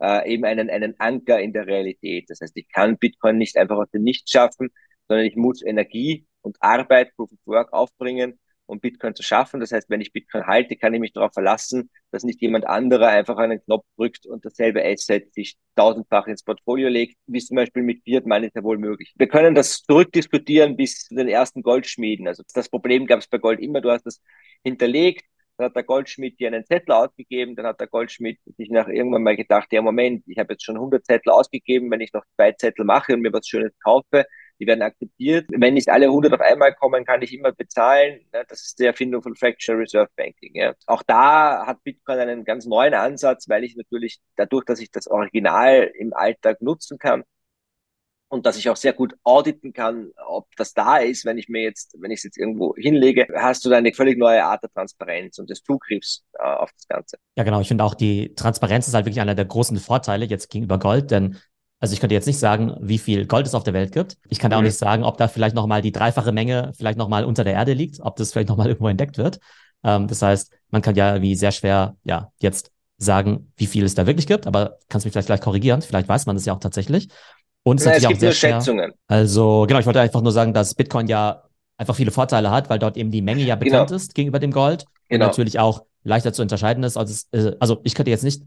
äh, 0.00 0.32
eben 0.32 0.44
einen, 0.44 0.70
einen 0.70 0.98
Anker 0.98 1.40
in 1.40 1.52
der 1.52 1.66
Realität. 1.66 2.28
Das 2.28 2.40
heißt, 2.40 2.56
ich 2.56 2.68
kann 2.68 2.98
Bitcoin 2.98 3.38
nicht 3.38 3.56
einfach 3.56 3.76
aus 3.76 3.90
dem 3.90 4.02
Nichts 4.02 4.30
schaffen, 4.30 4.70
sondern 5.08 5.26
ich 5.26 5.36
muss 5.36 5.62
Energie 5.62 6.26
und 6.42 6.56
Arbeit, 6.60 7.14
Proof 7.16 7.32
of 7.32 7.38
Work 7.44 7.72
aufbringen, 7.72 8.38
um 8.66 8.80
Bitcoin 8.80 9.14
zu 9.14 9.22
schaffen. 9.22 9.60
Das 9.60 9.72
heißt, 9.72 9.90
wenn 9.90 10.00
ich 10.00 10.12
Bitcoin 10.12 10.46
halte, 10.46 10.76
kann 10.76 10.94
ich 10.94 11.00
mich 11.00 11.12
darauf 11.12 11.32
verlassen, 11.32 11.90
dass 12.12 12.22
nicht 12.22 12.40
jemand 12.40 12.66
anderer 12.66 13.08
einfach 13.08 13.36
einen 13.36 13.62
Knopf 13.64 13.84
drückt 13.96 14.26
und 14.26 14.44
dasselbe 14.44 14.84
Asset 14.84 15.34
sich 15.34 15.56
tausendfach 15.76 16.26
ins 16.28 16.42
Portfolio 16.42 16.88
legt, 16.88 17.16
wie 17.26 17.40
zum 17.40 17.56
Beispiel 17.56 17.82
mit 17.82 18.02
Fiat 18.04 18.26
Money 18.26 18.46
ist 18.46 18.56
ja 18.56 18.62
wohl 18.62 18.78
möglich. 18.78 19.12
Wir 19.16 19.28
können 19.28 19.54
das 19.54 19.82
zurückdiskutieren 19.82 20.76
bis 20.76 21.06
zu 21.06 21.14
den 21.14 21.28
ersten 21.28 21.62
Goldschmieden. 21.62 22.28
Also 22.28 22.42
das 22.54 22.68
Problem 22.68 23.06
gab 23.06 23.18
es 23.18 23.28
bei 23.28 23.38
Gold 23.38 23.60
immer, 23.60 23.80
du 23.80 23.90
hast 23.90 24.06
das 24.06 24.22
hinterlegt, 24.62 25.24
dann 25.60 25.66
hat 25.66 25.76
der 25.76 25.82
Goldschmied 25.82 26.40
dir 26.40 26.48
einen 26.48 26.64
Zettel 26.64 26.92
ausgegeben, 26.92 27.54
dann 27.54 27.66
hat 27.66 27.80
der 27.80 27.86
Goldschmied 27.86 28.40
sich 28.56 28.70
nach 28.70 28.88
irgendwann 28.88 29.22
mal 29.22 29.36
gedacht, 29.36 29.68
ja 29.72 29.82
Moment, 29.82 30.24
ich 30.26 30.38
habe 30.38 30.54
jetzt 30.54 30.64
schon 30.64 30.76
100 30.76 31.04
Zettel 31.04 31.30
ausgegeben, 31.30 31.90
wenn 31.90 32.00
ich 32.00 32.12
noch 32.12 32.24
zwei 32.36 32.52
Zettel 32.52 32.84
mache 32.84 33.12
und 33.12 33.20
mir 33.20 33.32
was 33.32 33.46
Schönes 33.46 33.72
kaufe, 33.82 34.24
die 34.58 34.66
werden 34.66 34.82
akzeptiert. 34.82 35.46
Wenn 35.50 35.74
nicht 35.74 35.88
alle 35.88 36.06
100 36.06 36.32
auf 36.32 36.40
einmal 36.40 36.74
kommen, 36.74 37.04
kann 37.04 37.22
ich 37.22 37.34
immer 37.34 37.52
bezahlen. 37.52 38.20
Das 38.30 38.62
ist 38.62 38.78
die 38.78 38.84
Erfindung 38.84 39.22
von 39.22 39.36
Fractional 39.36 39.80
Reserve 39.82 40.10
Banking. 40.16 40.72
Auch 40.86 41.02
da 41.02 41.66
hat 41.66 41.82
Bitcoin 41.84 42.18
einen 42.18 42.44
ganz 42.44 42.66
neuen 42.66 42.94
Ansatz, 42.94 43.48
weil 43.48 43.64
ich 43.64 43.76
natürlich 43.76 44.18
dadurch, 44.36 44.64
dass 44.64 44.80
ich 44.80 44.90
das 44.90 45.08
Original 45.08 45.90
im 45.98 46.12
Alltag 46.14 46.60
nutzen 46.62 46.98
kann, 46.98 47.24
und 48.30 48.46
dass 48.46 48.56
ich 48.56 48.70
auch 48.70 48.76
sehr 48.76 48.92
gut 48.92 49.14
auditen 49.24 49.72
kann, 49.72 50.12
ob 50.26 50.46
das 50.56 50.72
da 50.72 50.98
ist, 50.98 51.24
wenn 51.24 51.36
ich 51.36 51.48
mir 51.48 51.62
jetzt, 51.62 51.96
wenn 51.98 52.12
ich 52.12 52.18
es 52.18 52.24
jetzt 52.24 52.38
irgendwo 52.38 52.74
hinlege, 52.76 53.26
hast 53.36 53.64
du 53.64 53.68
da 53.68 53.76
eine 53.76 53.92
völlig 53.92 54.18
neue 54.18 54.44
Art 54.44 54.62
der 54.62 54.70
Transparenz 54.70 55.38
und 55.38 55.50
des 55.50 55.62
Zugriffs 55.62 56.24
äh, 56.38 56.44
auf 56.44 56.70
das 56.72 56.86
Ganze. 56.86 57.16
Ja, 57.36 57.42
genau. 57.42 57.60
Ich 57.60 57.68
finde 57.68 57.84
auch 57.84 57.94
die 57.94 58.32
Transparenz 58.34 58.86
ist 58.86 58.94
halt 58.94 59.04
wirklich 59.04 59.20
einer 59.20 59.34
der 59.34 59.44
großen 59.44 59.76
Vorteile 59.78 60.24
jetzt 60.26 60.48
gegenüber 60.48 60.78
Gold, 60.78 61.10
denn 61.10 61.38
also 61.80 61.92
ich 61.92 62.00
könnte 62.00 62.14
jetzt 62.14 62.26
nicht 62.26 62.38
sagen, 62.38 62.76
wie 62.80 62.98
viel 62.98 63.26
Gold 63.26 63.46
es 63.46 63.54
auf 63.54 63.64
der 63.64 63.74
Welt 63.74 63.92
gibt. 63.92 64.16
Ich 64.28 64.38
kann 64.38 64.52
mhm. 64.52 64.58
auch 64.58 64.62
nicht 64.62 64.76
sagen, 64.76 65.02
ob 65.02 65.16
da 65.16 65.26
vielleicht 65.26 65.56
nochmal 65.56 65.82
die 65.82 65.92
dreifache 65.92 66.30
Menge 66.30 66.72
vielleicht 66.76 66.98
nochmal 66.98 67.24
unter 67.24 67.42
der 67.42 67.54
Erde 67.54 67.72
liegt, 67.72 68.00
ob 68.00 68.16
das 68.16 68.32
vielleicht 68.32 68.48
nochmal 68.48 68.68
irgendwo 68.68 68.88
entdeckt 68.88 69.18
wird. 69.18 69.40
Ähm, 69.82 70.06
das 70.06 70.22
heißt, 70.22 70.52
man 70.70 70.82
kann 70.82 70.94
ja 70.94 71.20
wie 71.20 71.34
sehr 71.34 71.50
schwer, 71.50 71.96
ja, 72.04 72.30
jetzt 72.38 72.70
sagen, 72.96 73.50
wie 73.56 73.66
viel 73.66 73.84
es 73.84 73.94
da 73.94 74.06
wirklich 74.06 74.26
gibt, 74.26 74.46
aber 74.46 74.78
kannst 74.88 75.06
mich 75.06 75.12
vielleicht 75.12 75.26
gleich 75.26 75.40
korrigieren. 75.40 75.80
Vielleicht 75.80 76.06
weiß 76.06 76.26
man 76.26 76.36
das 76.36 76.44
ja 76.44 76.52
auch 76.52 76.60
tatsächlich. 76.60 77.08
Und 77.62 77.80
es, 77.80 77.86
Na, 77.86 77.92
es 77.92 78.06
gibt 78.06 78.14
auch 78.14 78.18
sehr 78.20 78.28
nur 78.28 78.34
Schätzungen. 78.34 78.92
Also 79.06 79.66
genau, 79.68 79.80
ich 79.80 79.86
wollte 79.86 80.00
einfach 80.00 80.22
nur 80.22 80.32
sagen, 80.32 80.54
dass 80.54 80.74
Bitcoin 80.74 81.06
ja 81.06 81.44
einfach 81.76 81.94
viele 81.94 82.10
Vorteile 82.10 82.50
hat, 82.50 82.70
weil 82.70 82.78
dort 82.78 82.96
eben 82.96 83.10
die 83.10 83.22
Menge 83.22 83.42
ja 83.42 83.56
bekannt 83.56 83.88
genau. 83.88 83.96
ist 83.96 84.14
gegenüber 84.14 84.38
dem 84.38 84.50
Gold 84.50 84.84
genau. 85.08 85.24
und 85.24 85.28
natürlich 85.28 85.58
auch 85.58 85.84
leichter 86.04 86.32
zu 86.32 86.42
unterscheiden 86.42 86.84
ist. 86.84 86.96
Also, 86.96 87.12
es, 87.12 87.28
äh, 87.32 87.56
also 87.60 87.80
ich 87.84 87.94
könnte 87.94 88.10
jetzt 88.10 88.24
nicht 88.24 88.42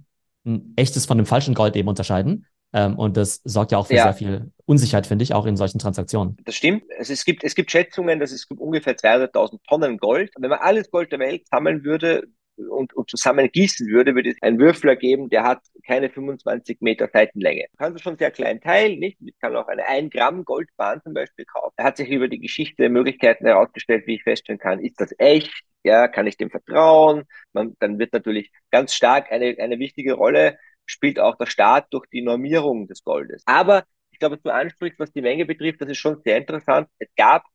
ein 0.45 0.73
echtes 0.75 1.05
von 1.05 1.17
dem 1.17 1.25
falschen 1.25 1.53
Gold 1.53 1.75
eben 1.75 1.87
unterscheiden. 1.87 2.45
Ähm, 2.73 2.97
und 2.97 3.17
das 3.17 3.41
sorgt 3.43 3.71
ja 3.71 3.77
auch 3.77 3.87
für 3.87 3.95
ja. 3.95 4.03
sehr 4.03 4.13
viel 4.13 4.51
Unsicherheit, 4.65 5.05
finde 5.05 5.23
ich, 5.23 5.33
auch 5.33 5.45
in 5.45 5.55
solchen 5.55 5.77
Transaktionen. 5.77 6.37
Das 6.45 6.55
stimmt. 6.55 6.83
Also 6.97 7.13
es, 7.13 7.23
gibt, 7.23 7.43
es 7.43 7.53
gibt 7.53 7.69
Schätzungen, 7.69 8.19
dass 8.19 8.31
es 8.31 8.47
gibt 8.47 8.59
ungefähr 8.59 8.95
200.000 8.95 9.59
Tonnen 9.67 9.97
Gold. 9.97 10.31
Wenn 10.39 10.49
man 10.49 10.59
alles 10.59 10.89
Gold 10.89 11.11
der 11.11 11.19
Welt 11.19 11.47
sammeln 11.47 11.83
würde, 11.83 12.23
und, 12.69 12.93
und 12.93 13.09
zusammen 13.09 13.49
gießen 13.51 13.87
würde, 13.87 14.15
würde 14.15 14.31
es 14.31 14.41
einen 14.41 14.59
Würfel 14.59 14.89
ergeben, 14.89 15.29
der 15.29 15.43
hat 15.43 15.61
keine 15.85 16.09
25 16.09 16.81
Meter 16.81 17.09
Seitenlänge. 17.11 17.65
Du 17.71 17.77
kannst 17.77 18.03
schon 18.03 18.17
sehr 18.17 18.31
klein 18.31 18.61
teilen, 18.61 18.99
nicht? 18.99 19.17
Ich 19.21 19.37
kann 19.39 19.55
auch 19.55 19.67
eine 19.67 19.87
1 19.87 20.11
Gramm 20.11 20.45
Goldbahn 20.45 21.01
zum 21.03 21.13
Beispiel 21.13 21.45
kaufen. 21.45 21.73
Er 21.77 21.85
hat 21.85 21.97
sich 21.97 22.09
über 22.09 22.27
die 22.27 22.39
Geschichte 22.39 22.89
Möglichkeiten 22.89 23.45
herausgestellt, 23.45 24.07
wie 24.07 24.15
ich 24.15 24.23
feststellen 24.23 24.59
kann, 24.59 24.79
ist 24.79 24.99
das 24.99 25.13
echt? 25.17 25.51
Ja, 25.83 26.07
kann 26.07 26.27
ich 26.27 26.37
dem 26.37 26.49
vertrauen? 26.49 27.23
Man, 27.51 27.75
dann 27.79 27.99
wird 27.99 28.13
natürlich 28.13 28.51
ganz 28.71 28.93
stark 28.93 29.31
eine, 29.31 29.57
eine 29.59 29.79
wichtige 29.79 30.13
Rolle 30.13 30.57
spielt 30.85 31.19
auch 31.19 31.37
der 31.37 31.45
Staat 31.45 31.87
durch 31.91 32.07
die 32.07 32.21
Normierung 32.21 32.87
des 32.87 33.03
Goldes. 33.03 33.43
Aber 33.45 33.85
ich 34.11 34.19
glaube, 34.19 34.37
du 34.37 34.49
ansprichst, 34.49 34.99
was 34.99 35.11
die 35.11 35.21
Menge 35.21 35.45
betrifft, 35.45 35.81
das 35.81 35.89
ist 35.89 35.97
schon 35.97 36.21
sehr 36.23 36.37
interessant. 36.37 36.87
Es 36.99 37.09
gab 37.15 37.45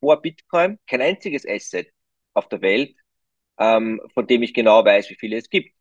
vor 0.00 0.20
Bitcoin 0.20 0.78
kein 0.86 1.02
einziges 1.02 1.46
Asset 1.46 1.90
auf 2.34 2.48
der 2.48 2.62
Welt, 2.62 2.96
ähm, 3.58 4.00
von 4.14 4.26
dem 4.26 4.42
ich 4.42 4.54
genau 4.54 4.84
weiß, 4.84 5.10
wie 5.10 5.16
viele 5.16 5.36
es 5.36 5.50
gibt. 5.50 5.74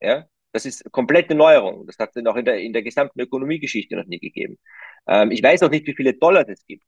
Ja, 0.00 0.26
das 0.52 0.66
ist 0.66 0.90
komplette 0.92 1.34
Neuerung. 1.34 1.86
Das 1.86 1.98
hat 1.98 2.10
es 2.14 2.22
noch 2.22 2.36
in 2.36 2.44
der, 2.44 2.58
in 2.60 2.72
der 2.72 2.82
gesamten 2.82 3.20
Ökonomiegeschichte 3.20 3.96
noch 3.96 4.06
nie 4.06 4.20
gegeben. 4.20 4.58
Ähm, 5.06 5.30
ich 5.30 5.42
weiß 5.42 5.62
auch 5.62 5.70
nicht, 5.70 5.86
wie 5.86 5.94
viele 5.94 6.14
Dollars 6.14 6.48
es 6.48 6.64
gibt. 6.66 6.84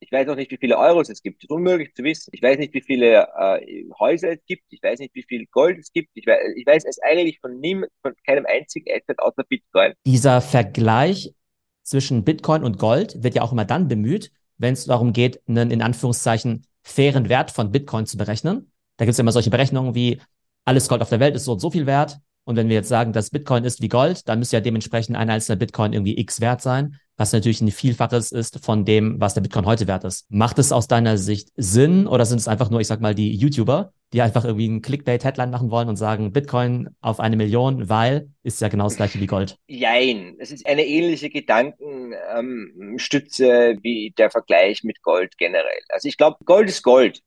Ich 0.00 0.12
weiß 0.12 0.28
auch 0.28 0.36
nicht, 0.36 0.50
wie 0.50 0.58
viele 0.58 0.78
Euros 0.78 1.08
es 1.08 1.22
gibt. 1.22 1.38
Das 1.42 1.44
ist 1.44 1.50
unmöglich 1.50 1.94
zu 1.94 2.04
wissen. 2.04 2.30
Ich 2.32 2.42
weiß 2.42 2.58
nicht, 2.58 2.74
wie 2.74 2.82
viele 2.82 3.26
äh, 3.38 3.84
Häuser 3.98 4.32
es 4.32 4.44
gibt. 4.46 4.64
Ich 4.70 4.82
weiß 4.82 4.98
nicht, 4.98 5.14
wie 5.14 5.24
viel 5.26 5.46
Gold 5.46 5.78
es 5.78 5.92
gibt. 5.92 6.10
Ich 6.14 6.26
weiß, 6.26 6.38
ich 6.56 6.66
weiß 6.66 6.84
es 6.84 6.98
eigentlich 7.00 7.40
von, 7.40 7.58
niemand, 7.58 7.90
von 8.02 8.14
keinem 8.26 8.44
einzigen 8.46 8.90
Asset 8.90 9.18
außer 9.18 9.44
Bitcoin. 9.44 9.94
Dieser 10.04 10.40
Vergleich 10.40 11.34
zwischen 11.82 12.24
Bitcoin 12.24 12.64
und 12.64 12.78
Gold 12.78 13.22
wird 13.22 13.34
ja 13.34 13.42
auch 13.42 13.52
immer 13.52 13.64
dann 13.64 13.88
bemüht, 13.88 14.30
wenn 14.58 14.74
es 14.74 14.84
darum 14.84 15.12
geht, 15.12 15.40
einen 15.48 15.70
in 15.70 15.82
Anführungszeichen 15.82 16.66
fairen 16.82 17.28
Wert 17.28 17.50
von 17.50 17.72
Bitcoin 17.72 18.06
zu 18.06 18.18
berechnen. 18.18 18.72
Da 18.96 19.04
gibt 19.04 19.14
es 19.14 19.18
immer 19.18 19.32
solche 19.32 19.50
Berechnungen 19.50 19.94
wie 19.94 20.20
alles 20.64 20.88
Gold 20.88 21.02
auf 21.02 21.10
der 21.10 21.20
Welt 21.20 21.34
ist 21.34 21.44
so 21.44 21.52
und 21.52 21.60
so 21.60 21.70
viel 21.70 21.86
wert. 21.86 22.18
Und 22.44 22.56
wenn 22.56 22.68
wir 22.68 22.76
jetzt 22.76 22.88
sagen, 22.88 23.12
dass 23.12 23.30
Bitcoin 23.30 23.64
ist 23.64 23.80
wie 23.80 23.88
Gold, 23.88 24.28
dann 24.28 24.38
müsste 24.38 24.56
ja 24.56 24.60
dementsprechend 24.60 25.16
ein 25.16 25.30
einzelner 25.30 25.56
Bitcoin 25.56 25.94
irgendwie 25.94 26.18
X 26.18 26.42
wert 26.42 26.60
sein, 26.60 27.00
was 27.16 27.32
natürlich 27.32 27.62
ein 27.62 27.70
Vielfaches 27.70 28.32
ist 28.32 28.62
von 28.62 28.84
dem, 28.84 29.18
was 29.18 29.32
der 29.32 29.40
Bitcoin 29.40 29.64
heute 29.64 29.86
wert 29.86 30.04
ist. 30.04 30.30
Macht 30.30 30.58
es 30.58 30.70
aus 30.70 30.86
deiner 30.86 31.16
Sicht 31.16 31.48
Sinn 31.56 32.06
oder 32.06 32.26
sind 32.26 32.38
es 32.38 32.48
einfach 32.48 32.68
nur, 32.68 32.80
ich 32.80 32.86
sag 32.86 33.00
mal, 33.00 33.14
die 33.14 33.34
YouTuber, 33.34 33.94
die 34.12 34.20
einfach 34.20 34.44
irgendwie 34.44 34.66
einen 34.66 34.82
Clickbait-Headline 34.82 35.50
machen 35.50 35.70
wollen 35.70 35.88
und 35.88 35.96
sagen, 35.96 36.32
Bitcoin 36.32 36.90
auf 37.00 37.18
eine 37.18 37.36
Million, 37.36 37.88
weil 37.88 38.28
ist 38.42 38.60
ja 38.60 38.68
genau 38.68 38.84
das 38.84 38.96
gleiche 38.96 39.18
wie 39.20 39.26
Gold? 39.26 39.56
Jein. 39.66 40.36
Es 40.38 40.50
ist 40.50 40.66
eine 40.66 40.84
ähnliche 40.84 41.30
Gedankenstütze 41.30 43.70
ähm, 43.70 43.78
wie 43.82 44.12
der 44.18 44.30
Vergleich 44.30 44.84
mit 44.84 45.00
Gold 45.02 45.38
generell. 45.38 45.80
Also 45.88 46.08
ich 46.08 46.18
glaube, 46.18 46.36
Gold 46.44 46.68
ist 46.68 46.82
Gold 46.82 47.22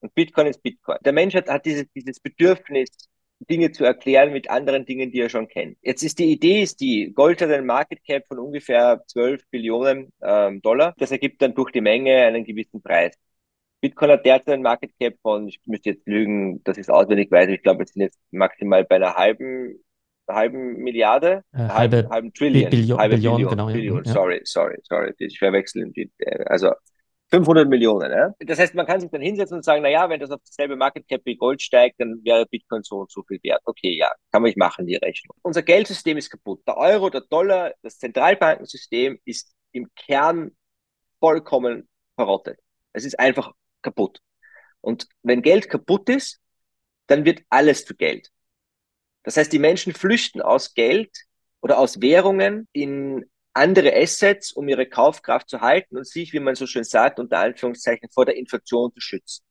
und 0.00 0.14
Bitcoin 0.14 0.46
ist 0.46 0.62
Bitcoin. 0.62 0.98
Der 1.04 1.12
Mensch 1.12 1.34
hat, 1.34 1.48
hat 1.48 1.64
dieses, 1.64 1.86
dieses 1.94 2.20
Bedürfnis, 2.20 2.88
Dinge 3.40 3.70
zu 3.70 3.84
erklären 3.84 4.32
mit 4.32 4.50
anderen 4.50 4.84
Dingen, 4.84 5.12
die 5.12 5.20
er 5.20 5.28
schon 5.28 5.48
kennt. 5.48 5.78
Jetzt 5.82 6.02
ist 6.02 6.18
die 6.18 6.32
Idee, 6.32 6.62
ist 6.62 6.80
die, 6.80 7.12
Gold 7.12 7.40
hat 7.40 7.50
einen 7.50 7.66
Market 7.66 8.04
Cap 8.04 8.26
von 8.26 8.38
ungefähr 8.38 9.02
12 9.06 9.42
Billionen 9.50 10.12
ähm, 10.22 10.60
Dollar. 10.60 10.94
Das 10.98 11.12
ergibt 11.12 11.40
dann 11.40 11.54
durch 11.54 11.70
die 11.70 11.80
Menge 11.80 12.16
einen 12.16 12.44
gewissen 12.44 12.82
Preis. 12.82 13.14
Bitcoin 13.80 14.10
hat 14.10 14.26
derzeit 14.26 14.54
einen 14.54 14.62
Market 14.64 14.92
Cap 14.98 15.14
von, 15.22 15.46
ich 15.46 15.60
müsste 15.66 15.90
jetzt 15.90 16.06
lügen, 16.06 16.62
dass 16.64 16.76
ich 16.78 16.82
es 16.82 16.90
auswendig 16.90 17.30
weiß, 17.30 17.48
ich 17.48 17.62
glaube, 17.62 17.80
wir 17.80 17.86
sind 17.86 18.02
jetzt 18.02 18.18
maximal 18.32 18.84
bei 18.84 18.96
einer 18.96 19.14
halben, 19.14 19.78
halben 20.28 20.78
Milliarde, 20.78 21.44
äh, 21.52 21.58
halbe, 21.58 22.08
halben 22.10 22.34
Trillion, 22.34 22.70
Billion, 22.70 22.98
halbe 22.98 23.14
Billion, 23.14 23.36
Billion, 23.36 23.50
genau, 23.50 23.66
Billion, 23.66 24.04
ja. 24.04 24.12
sorry, 24.12 24.40
sorry, 24.42 24.78
sorry, 24.82 25.14
ich 25.18 25.38
verwechsel, 25.38 25.92
also 26.46 26.72
500 27.30 27.68
Millionen. 27.68 28.10
Ja? 28.10 28.34
Das 28.40 28.58
heißt, 28.58 28.74
man 28.74 28.86
kann 28.86 29.00
sich 29.00 29.10
dann 29.10 29.20
hinsetzen 29.20 29.58
und 29.58 29.64
sagen, 29.64 29.82
na 29.82 29.88
ja, 29.88 30.08
wenn 30.08 30.20
das 30.20 30.30
auf 30.30 30.40
dasselbe 30.44 30.76
Market 30.76 31.06
Cap 31.08 31.20
wie 31.24 31.36
Gold 31.36 31.60
steigt, 31.60 32.00
dann 32.00 32.20
wäre 32.24 32.46
Bitcoin 32.46 32.82
so 32.82 33.00
und 33.00 33.10
so 33.10 33.22
viel 33.22 33.38
wert. 33.42 33.60
Okay, 33.64 33.96
ja, 33.96 34.10
kann 34.32 34.42
man 34.42 34.48
nicht 34.48 34.58
machen, 34.58 34.86
die 34.86 34.96
Rechnung. 34.96 35.36
Unser 35.42 35.62
Geldsystem 35.62 36.16
ist 36.16 36.30
kaputt. 36.30 36.62
Der 36.66 36.76
Euro, 36.76 37.10
der 37.10 37.22
Dollar, 37.22 37.72
das 37.82 37.98
Zentralbankensystem 37.98 39.18
ist 39.24 39.54
im 39.72 39.88
Kern 39.94 40.52
vollkommen 41.20 41.88
verrottet. 42.16 42.58
Es 42.92 43.04
ist 43.04 43.18
einfach 43.18 43.52
kaputt. 43.82 44.20
Und 44.80 45.08
wenn 45.22 45.42
Geld 45.42 45.68
kaputt 45.68 46.08
ist, 46.08 46.40
dann 47.06 47.24
wird 47.24 47.42
alles 47.48 47.84
zu 47.84 47.94
Geld. 47.94 48.30
Das 49.22 49.36
heißt, 49.36 49.52
die 49.52 49.58
Menschen 49.58 49.92
flüchten 49.92 50.40
aus 50.40 50.74
Geld 50.74 51.10
oder 51.60 51.78
aus 51.78 52.00
Währungen 52.00 52.68
in 52.72 53.28
andere 53.58 53.94
Assets, 53.94 54.52
um 54.52 54.68
ihre 54.68 54.86
Kaufkraft 54.86 55.48
zu 55.48 55.60
halten 55.60 55.96
und 55.96 56.06
sich, 56.06 56.32
wie 56.32 56.40
man 56.40 56.54
so 56.54 56.66
schön 56.66 56.84
sagt, 56.84 57.18
unter 57.18 57.38
Anführungszeichen 57.38 58.08
vor 58.10 58.24
der 58.24 58.36
Inflation 58.36 58.92
zu 58.92 59.00
schützen. 59.00 59.44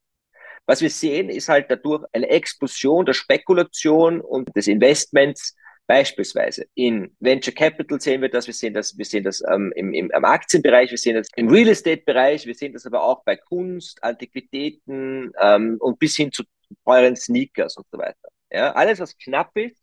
Was 0.66 0.82
wir 0.82 0.90
sehen, 0.90 1.30
ist 1.30 1.48
halt 1.48 1.70
dadurch 1.70 2.04
eine 2.12 2.28
Explosion 2.28 3.06
der 3.06 3.14
Spekulation 3.14 4.20
und 4.20 4.54
des 4.54 4.66
Investments, 4.66 5.56
beispielsweise 5.86 6.66
in 6.74 7.16
Venture 7.18 7.54
Capital 7.54 7.98
sehen 8.00 8.20
wir 8.20 8.28
das, 8.28 8.46
wir 8.46 8.52
sehen 8.52 8.74
das, 8.74 8.96
wir 8.96 9.06
sehen 9.06 9.24
das 9.24 9.42
ähm, 9.50 9.72
im, 9.74 9.94
im, 9.94 10.10
im 10.10 10.24
Aktienbereich, 10.24 10.90
wir 10.90 10.98
sehen 10.98 11.16
das 11.16 11.28
im 11.34 11.48
Real 11.48 11.68
Estate 11.68 12.02
Bereich, 12.04 12.44
wir 12.44 12.54
sehen 12.54 12.74
das 12.74 12.84
aber 12.84 13.02
auch 13.02 13.24
bei 13.24 13.36
Kunst, 13.36 14.02
Antiquitäten 14.04 15.32
ähm, 15.40 15.78
und 15.80 15.98
bis 15.98 16.16
hin 16.16 16.30
zu 16.30 16.44
teuren 16.84 17.16
Sneakers 17.16 17.78
und 17.78 17.86
so 17.90 17.98
weiter. 17.98 18.28
Ja, 18.50 18.72
alles, 18.72 19.00
was 19.00 19.16
knapp 19.16 19.56
ist, 19.56 19.82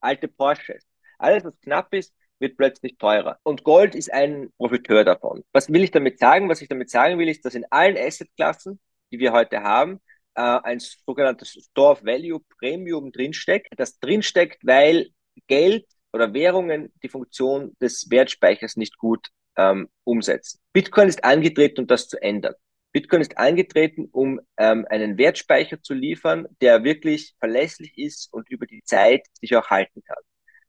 alte 0.00 0.28
Porsches. 0.28 0.82
Alles, 1.18 1.44
was 1.44 1.58
knapp 1.60 1.92
ist, 1.92 2.14
wird 2.38 2.56
plötzlich 2.56 2.96
teurer. 2.98 3.38
Und 3.42 3.64
Gold 3.64 3.94
ist 3.94 4.12
ein 4.12 4.50
Profiteur 4.56 5.04
davon. 5.04 5.44
Was 5.52 5.72
will 5.72 5.84
ich 5.84 5.90
damit 5.90 6.18
sagen? 6.18 6.48
Was 6.48 6.62
ich 6.62 6.68
damit 6.68 6.90
sagen 6.90 7.18
will, 7.18 7.28
ist, 7.28 7.44
dass 7.44 7.54
in 7.54 7.64
allen 7.70 7.96
Assetklassen, 7.96 8.80
die 9.12 9.18
wir 9.18 9.32
heute 9.32 9.62
haben, 9.62 10.00
äh, 10.34 10.40
ein 10.40 10.80
sogenanntes 10.80 11.50
Store 11.50 11.92
of 11.92 12.04
Value 12.04 12.40
Premium 12.58 13.12
drinsteckt. 13.12 13.68
Das 13.76 13.98
drinsteckt, 13.98 14.64
weil 14.64 15.08
Geld 15.46 15.86
oder 16.12 16.32
Währungen 16.32 16.92
die 17.02 17.08
Funktion 17.08 17.76
des 17.80 18.10
Wertspeichers 18.10 18.76
nicht 18.76 18.98
gut 18.98 19.28
ähm, 19.56 19.88
umsetzen. 20.04 20.60
Bitcoin 20.72 21.08
ist 21.08 21.24
angetreten, 21.24 21.82
um 21.82 21.86
das 21.86 22.08
zu 22.08 22.20
ändern. 22.20 22.54
Bitcoin 22.92 23.22
ist 23.22 23.36
angetreten, 23.38 24.08
um 24.12 24.40
ähm, 24.56 24.86
einen 24.88 25.18
Wertspeicher 25.18 25.82
zu 25.82 25.94
liefern, 25.94 26.46
der 26.60 26.84
wirklich 26.84 27.34
verlässlich 27.40 27.98
ist 27.98 28.32
und 28.32 28.48
über 28.48 28.66
die 28.66 28.82
Zeit 28.84 29.26
sich 29.40 29.56
auch 29.56 29.68
halten 29.68 30.02
kann. 30.04 30.22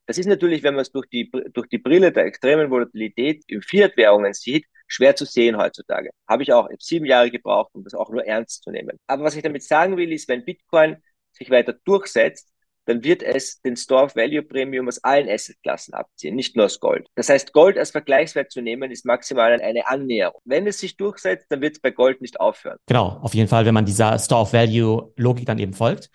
Das 0.05 0.17
ist 0.17 0.27
natürlich, 0.27 0.63
wenn 0.63 0.75
man 0.75 0.83
es 0.83 0.91
durch 0.91 1.07
die, 1.09 1.31
durch 1.53 1.67
die 1.67 1.77
Brille 1.77 2.11
der 2.11 2.25
extremen 2.25 2.69
Volatilität 2.69 3.43
in 3.47 3.61
Fiat-Währungen 3.61 4.33
sieht, 4.33 4.65
schwer 4.87 5.15
zu 5.15 5.25
sehen 5.25 5.57
heutzutage. 5.57 6.11
Habe 6.27 6.43
ich 6.43 6.53
auch 6.53 6.69
sieben 6.79 7.05
Jahre 7.05 7.31
gebraucht, 7.31 7.71
um 7.73 7.83
das 7.83 7.95
auch 7.95 8.09
nur 8.09 8.25
ernst 8.25 8.63
zu 8.63 8.71
nehmen. 8.71 8.99
Aber 9.07 9.23
was 9.23 9.35
ich 9.35 9.43
damit 9.43 9.63
sagen 9.63 9.97
will, 9.97 10.11
ist, 10.11 10.27
wenn 10.29 10.45
Bitcoin 10.45 10.97
sich 11.31 11.49
weiter 11.49 11.73
durchsetzt, 11.85 12.49
dann 12.85 13.03
wird 13.03 13.23
es 13.23 13.61
den 13.61 13.75
Store 13.75 14.03
of 14.05 14.15
Value 14.15 14.43
Premium 14.43 14.87
aus 14.87 15.03
allen 15.03 15.27
Assetklassen 15.27 15.93
abziehen, 15.95 16.35
nicht 16.35 16.55
nur 16.55 16.65
aus 16.65 16.79
Gold. 16.79 17.07
Das 17.15 17.29
heißt, 17.29 17.51
Gold 17.51 17.77
als 17.77 17.91
Vergleichswert 17.91 18.51
zu 18.51 18.61
nehmen, 18.61 18.91
ist 18.91 19.05
maximal 19.05 19.59
eine 19.59 19.87
Annäherung. 19.87 20.39
Wenn 20.45 20.67
es 20.67 20.79
sich 20.79 20.95
durchsetzt, 20.95 21.47
dann 21.49 21.61
wird 21.61 21.73
es 21.73 21.79
bei 21.81 21.89
Gold 21.89 22.21
nicht 22.21 22.39
aufhören. 22.39 22.77
Genau, 22.85 23.19
auf 23.21 23.33
jeden 23.33 23.47
Fall, 23.47 23.65
wenn 23.65 23.73
man 23.73 23.85
dieser 23.85 24.17
Store 24.19 24.41
of 24.41 24.53
Value 24.53 25.11
Logik 25.17 25.47
dann 25.47 25.57
eben 25.57 25.73
folgt. 25.73 26.11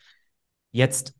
Jetzt 0.71 1.15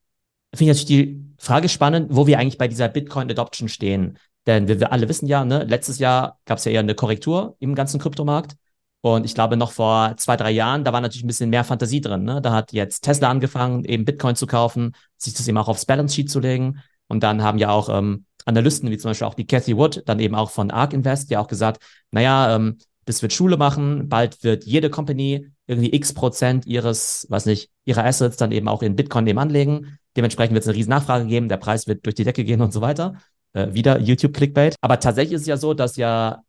finde 0.55 0.73
ich 0.73 0.79
natürlich 0.79 0.87
die 0.87 1.30
Frage 1.41 1.71
spannend, 1.71 2.09
wo 2.11 2.27
wir 2.27 2.39
eigentlich 2.39 2.59
bei 2.59 2.69
dieser 2.69 2.89
Bitcoin-Adoption 2.89 3.69
stehen. 3.69 4.19
Denn 4.47 4.69
wir, 4.69 4.79
wir 4.79 4.93
alle 4.93 5.09
wissen 5.09 5.27
ja, 5.27 5.45
ne, 5.45 5.65
letztes 5.65 5.99
Jahr 5.99 6.39
gab 6.45 6.59
es 6.59 6.67
ja 6.67 6.73
eher 6.73 6.81
eine 6.81 6.95
Korrektur 6.95 7.57
im 7.61 7.75
ganzen 7.75 7.99
Kryptomarkt. 7.99 8.57
Und 9.01 9.25
ich 9.25 9.35
glaube, 9.35 9.57
noch 9.57 9.73
vor 9.73 10.15
zwei, 10.19 10.37
drei 10.37 10.51
Jahren, 10.51 10.85
da 10.85 10.93
war 10.93 11.01
natürlich 11.01 11.25
ein 11.25 11.29
bisschen 11.29 11.49
mehr 11.49 11.65
Fantasie 11.65 12.03
drin. 12.03 12.25
Ne? 12.25 12.43
Da 12.43 12.53
hat 12.53 12.75
jetzt 12.75 13.01
Tesla 13.01 13.31
angefangen, 13.31 13.85
eben 13.87 14.05
Bitcoin 14.05 14.37
zu 14.37 14.47
kaufen, 14.47 14.95
sich 15.17 15.33
das 15.33 15.49
eben 15.49 15.57
auch 15.57 15.69
aufs 15.69 15.87
Balance 15.87 16.15
Sheet 16.15 16.31
zu 16.31 16.41
legen. 16.41 16.83
Und 17.09 17.23
dann 17.23 17.43
haben 17.43 17.57
ja 17.57 17.71
auch 17.71 17.89
ähm, 17.89 18.27
Analysten, 18.45 18.91
wie 18.91 18.99
zum 18.99 19.11
Beispiel 19.11 19.27
auch 19.27 19.35
die 19.35 19.47
Cathy 19.47 19.79
Wood, 19.79 20.03
dann 20.05 20.21
eben 20.21 20.35
auch 20.35 20.51
von 20.51 20.71
ARK 20.71 20.93
Invest, 20.93 21.31
ja 21.31 21.41
auch 21.41 21.49
gesagt, 21.49 21.83
naja, 22.11 22.55
ähm, 22.55 22.77
das 23.11 23.23
wird 23.23 23.33
Schule 23.33 23.57
machen, 23.57 24.09
bald 24.09 24.43
wird 24.45 24.65
jede 24.65 24.91
Company 24.91 25.49
irgendwie 25.67 25.93
x 25.95 26.13
Prozent 26.13 26.67
ihres, 26.67 27.27
was 27.29 27.47
nicht, 27.47 27.71
ihrer 27.85 28.05
Assets 28.05 28.37
dann 28.37 28.53
eben 28.53 28.69
auch 28.69 28.83
in 28.83 28.97
Bitcoin 28.97 29.27
eben 29.27 29.39
anlegen. 29.39 29.99
Dementsprechend 30.17 30.55
wird 30.55 30.63
es 30.63 30.69
eine 30.69 30.77
riesen 30.77 30.91
Nachfrage 30.91 31.27
geben, 31.27 31.49
der 31.49 31.57
Preis 31.57 31.87
wird 31.87 32.05
durch 32.05 32.15
die 32.15 32.25
Decke 32.25 32.45
gehen 32.45 32.61
und 32.61 32.73
so 32.73 32.81
weiter. 32.81 33.15
Äh, 33.53 33.73
wieder 33.73 33.99
YouTube-Clickbait. 34.01 34.77
Aber 34.81 35.01
tatsächlich 35.01 35.35
ist 35.35 35.43
es 35.43 35.47
ja 35.47 35.57
so, 35.57 35.75
dass 35.75 35.97
ja 35.97 36.43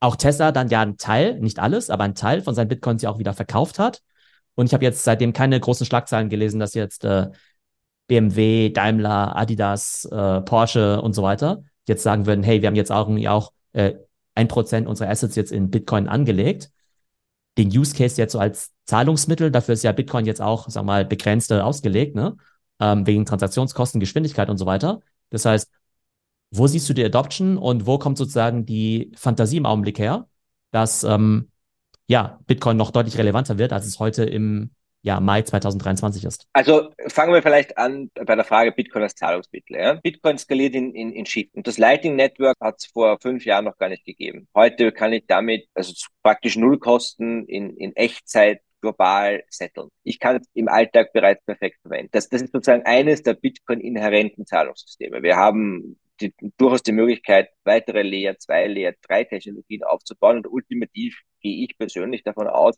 auch 0.00 0.16
Tesla 0.16 0.52
dann 0.52 0.68
ja 0.68 0.82
ein 0.82 0.96
Teil, 0.96 1.40
nicht 1.40 1.58
alles, 1.58 1.90
aber 1.90 2.04
ein 2.04 2.14
Teil 2.14 2.42
von 2.42 2.54
seinen 2.54 2.68
Bitcoins 2.68 3.02
ja 3.02 3.10
auch 3.10 3.18
wieder 3.18 3.32
verkauft 3.32 3.78
hat. 3.78 4.02
Und 4.54 4.66
ich 4.66 4.74
habe 4.74 4.84
jetzt 4.84 5.04
seitdem 5.04 5.32
keine 5.32 5.58
großen 5.58 5.86
Schlagzeilen 5.86 6.28
gelesen, 6.28 6.60
dass 6.60 6.74
jetzt 6.74 7.04
äh, 7.04 7.28
BMW, 8.06 8.70
Daimler, 8.70 9.36
Adidas, 9.36 10.04
äh, 10.10 10.40
Porsche 10.42 11.00
und 11.00 11.14
so 11.14 11.22
weiter 11.22 11.62
jetzt 11.86 12.02
sagen 12.02 12.26
würden, 12.26 12.42
hey, 12.42 12.62
wir 12.62 12.68
haben 12.68 12.74
jetzt 12.74 12.92
auch 12.92 13.08
irgendwie 13.08 13.28
auch 13.28 13.52
äh, 13.72 13.94
ein 14.36 14.48
Prozent 14.48 14.86
unserer 14.86 15.10
Assets 15.10 15.34
jetzt 15.34 15.52
in 15.52 15.70
Bitcoin 15.70 16.08
angelegt. 16.08 16.70
Den 17.58 17.68
Use 17.68 17.94
Case 17.94 18.20
jetzt 18.20 18.32
so 18.32 18.38
als 18.38 18.72
Zahlungsmittel, 18.84 19.50
dafür 19.50 19.74
ist 19.74 19.82
ja 19.82 19.92
Bitcoin 19.92 20.26
jetzt 20.26 20.42
auch, 20.42 20.68
sag 20.68 20.84
mal, 20.84 21.04
begrenzt 21.04 21.52
ausgelegt, 21.52 22.14
ne? 22.14 22.36
ähm, 22.80 23.06
wegen 23.06 23.24
Transaktionskosten, 23.24 24.00
Geschwindigkeit 24.00 24.50
und 24.50 24.58
so 24.58 24.66
weiter. 24.66 25.00
Das 25.30 25.44
heißt, 25.44 25.70
wo 26.50 26.66
siehst 26.66 26.88
du 26.88 26.92
die 26.92 27.04
Adoption 27.04 27.56
und 27.56 27.86
wo 27.86 27.98
kommt 27.98 28.18
sozusagen 28.18 28.66
die 28.66 29.10
Fantasie 29.16 29.56
im 29.56 29.66
Augenblick 29.66 29.98
her, 29.98 30.28
dass 30.70 31.02
ähm, 31.02 31.50
ja, 32.06 32.38
Bitcoin 32.46 32.76
noch 32.76 32.90
deutlich 32.90 33.18
relevanter 33.18 33.58
wird, 33.58 33.72
als 33.72 33.86
es 33.86 33.98
heute 33.98 34.24
im 34.24 34.70
ja, 35.06 35.20
Mai 35.20 35.42
2023 35.42 36.24
ist? 36.24 36.48
Also 36.52 36.90
fangen 37.06 37.32
wir 37.32 37.40
vielleicht 37.40 37.78
an 37.78 38.10
bei 38.14 38.34
der 38.34 38.44
Frage 38.44 38.72
Bitcoin 38.72 39.04
als 39.04 39.14
Zahlungsmittel. 39.14 39.76
Ja? 39.76 39.94
Bitcoin 39.94 40.36
skaliert 40.36 40.74
in, 40.74 40.92
in, 40.96 41.12
in 41.12 41.24
Schichten. 41.26 41.62
Das 41.62 41.78
Lightning 41.78 42.16
Network 42.16 42.56
hat 42.60 42.74
es 42.78 42.86
vor 42.86 43.16
fünf 43.22 43.44
Jahren 43.44 43.66
noch 43.66 43.78
gar 43.78 43.88
nicht 43.88 44.04
gegeben. 44.04 44.48
Heute 44.52 44.90
kann 44.90 45.12
ich 45.12 45.24
damit 45.28 45.68
also 45.74 45.94
praktisch 46.24 46.56
null 46.56 46.80
Kosten 46.80 47.46
in, 47.46 47.76
in 47.76 47.94
Echtzeit 47.94 48.62
global 48.80 49.44
setteln. 49.48 49.90
Ich 50.02 50.18
kann 50.18 50.38
es 50.38 50.48
im 50.54 50.68
Alltag 50.68 51.12
bereits 51.12 51.44
perfekt 51.44 51.78
verwenden. 51.82 52.08
Das, 52.10 52.28
das 52.28 52.42
ist 52.42 52.52
sozusagen 52.52 52.84
eines 52.84 53.22
der 53.22 53.34
Bitcoin-inhärenten 53.34 54.44
Zahlungssysteme. 54.44 55.22
Wir 55.22 55.36
haben 55.36 56.00
die, 56.20 56.34
durchaus 56.56 56.82
die 56.82 56.92
Möglichkeit, 56.92 57.50
weitere 57.62 58.02
Layer 58.02 58.36
2, 58.36 58.66
Layer 58.66 58.94
3 59.02 59.22
Technologien 59.24 59.84
aufzubauen. 59.84 60.38
Und 60.38 60.48
ultimativ 60.48 61.20
gehe 61.40 61.64
ich 61.64 61.78
persönlich 61.78 62.24
davon 62.24 62.48
aus, 62.48 62.76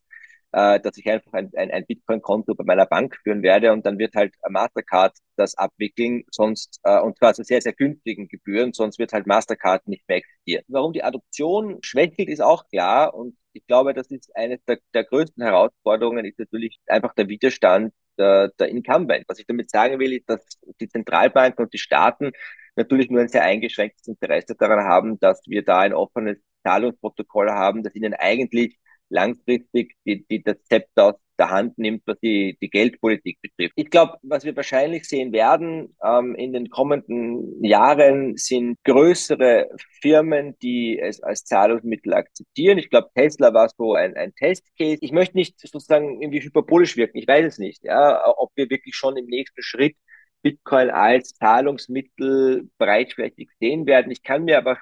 äh, 0.53 0.81
dass 0.81 0.97
ich 0.97 1.09
einfach 1.11 1.33
ein, 1.33 1.51
ein, 1.57 1.71
ein 1.71 1.87
Bitcoin-Konto 1.87 2.55
bei 2.55 2.65
meiner 2.65 2.87
Bank 2.87 3.17
führen 3.23 3.43
werde 3.43 3.73
und 3.73 3.85
dann 3.87 3.99
wird 3.99 4.15
halt 4.15 4.35
Mastercard 4.49 5.17
das 5.37 5.57
abwickeln, 5.57 6.25
sonst 6.31 6.81
äh, 6.85 7.01
und 7.01 7.19
zwar 7.19 7.35
zu 7.35 7.45
sehr, 7.45 7.61
sehr 7.61 7.75
günstigen 7.75 8.29
Gebühren, 8.29 8.73
sonst 8.73 8.99
wird 8.99 9.13
halt 9.13 9.27
Mastercard 9.27 9.87
nicht 9.89 10.09
mehr 10.09 10.19
existieren. 10.19 10.65
Warum 10.69 10.93
die 10.93 11.05
Adoption 11.05 11.79
schwächelt, 11.83 12.29
ist 12.29 12.41
auch 12.41 12.67
klar 12.69 13.15
und 13.15 13.37
ich 13.53 13.67
glaube, 13.67 13.93
das 13.95 14.11
ist 14.11 14.35
eine 14.37 14.59
der, 14.59 14.79
der 14.95 15.05
größten 15.05 15.43
Herausforderungen, 15.43 16.25
ist 16.25 16.39
natürlich 16.39 16.79
einfach 16.87 17.15
der 17.15 17.29
Widerstand 17.29 17.93
der, 18.19 18.49
der 18.59 18.69
Incumbent. 18.69 19.25
Was 19.29 19.39
ich 19.39 19.47
damit 19.47 19.71
sagen 19.71 19.99
will, 19.99 20.13
ist, 20.13 20.29
dass 20.29 20.41
die 20.81 20.89
Zentralbanken 20.89 21.65
und 21.65 21.73
die 21.73 21.79
Staaten 21.79 22.33
natürlich 22.77 23.11
nur 23.11 23.21
ein 23.21 23.29
sehr 23.29 23.43
eingeschränktes 23.43 24.07
Interesse 24.07 24.55
daran 24.57 24.85
haben, 24.85 25.19
dass 25.21 25.43
wir 25.47 25.65
da 25.65 25.81
ein 25.81 25.93
offenes 25.93 26.39
Zahlungsprotokoll 26.65 27.51
haben, 27.51 27.83
das 27.83 27.95
ihnen 27.95 28.15
eigentlich 28.15 28.79
langfristig 29.11 29.97
die, 30.05 30.25
die 30.29 30.43
das 30.43 30.57
Zepter 30.65 31.05
aus 31.05 31.15
der 31.39 31.51
Hand 31.51 31.79
nimmt, 31.79 32.03
was 32.07 32.19
die, 32.21 32.59
die 32.61 32.69
Geldpolitik 32.69 33.39
betrifft. 33.41 33.73
Ich 33.77 33.91
glaube, 33.91 34.19
was 34.23 34.45
wir 34.45 34.57
wahrscheinlich 34.57 35.09
sehen 35.09 35.33
werden 35.33 35.97
ähm, 36.05 36.35
in 36.35 36.53
den 36.53 36.69
kommenden 36.69 37.65
Jahren, 37.65 38.37
sind 38.37 38.77
größere 38.85 39.69
Firmen, 40.01 40.57
die 40.61 40.99
es 40.99 41.23
als 41.23 41.45
Zahlungsmittel 41.45 42.13
akzeptieren. 42.13 42.79
Ich 42.79 42.91
glaube, 42.91 43.09
Tesla 43.15 43.55
war 43.55 43.71
so 43.77 43.95
ein, 43.95 44.17
ein 44.17 44.35
Testcase. 44.35 44.99
Ich 45.01 45.13
möchte 45.13 45.37
nicht 45.37 45.61
sozusagen 45.61 46.21
irgendwie 46.21 46.43
hyperbolisch 46.43 46.97
wirken. 46.97 47.19
Ich 47.19 47.29
weiß 47.29 47.47
es 47.47 47.59
nicht, 47.59 47.85
ja, 47.85 48.21
ob 48.37 48.51
wir 48.57 48.69
wirklich 48.69 48.97
schon 48.97 49.17
im 49.17 49.27
nächsten 49.27 49.63
Schritt 49.63 49.95
Bitcoin 50.49 50.89
als 50.89 51.35
Zahlungsmittel 51.35 52.71
breitflächig 52.79 53.51
sehen 53.61 53.85
werden. 53.85 54.11
Ich 54.11 54.23
kann 54.23 54.45
mir 54.45 54.57
aber 54.57 54.79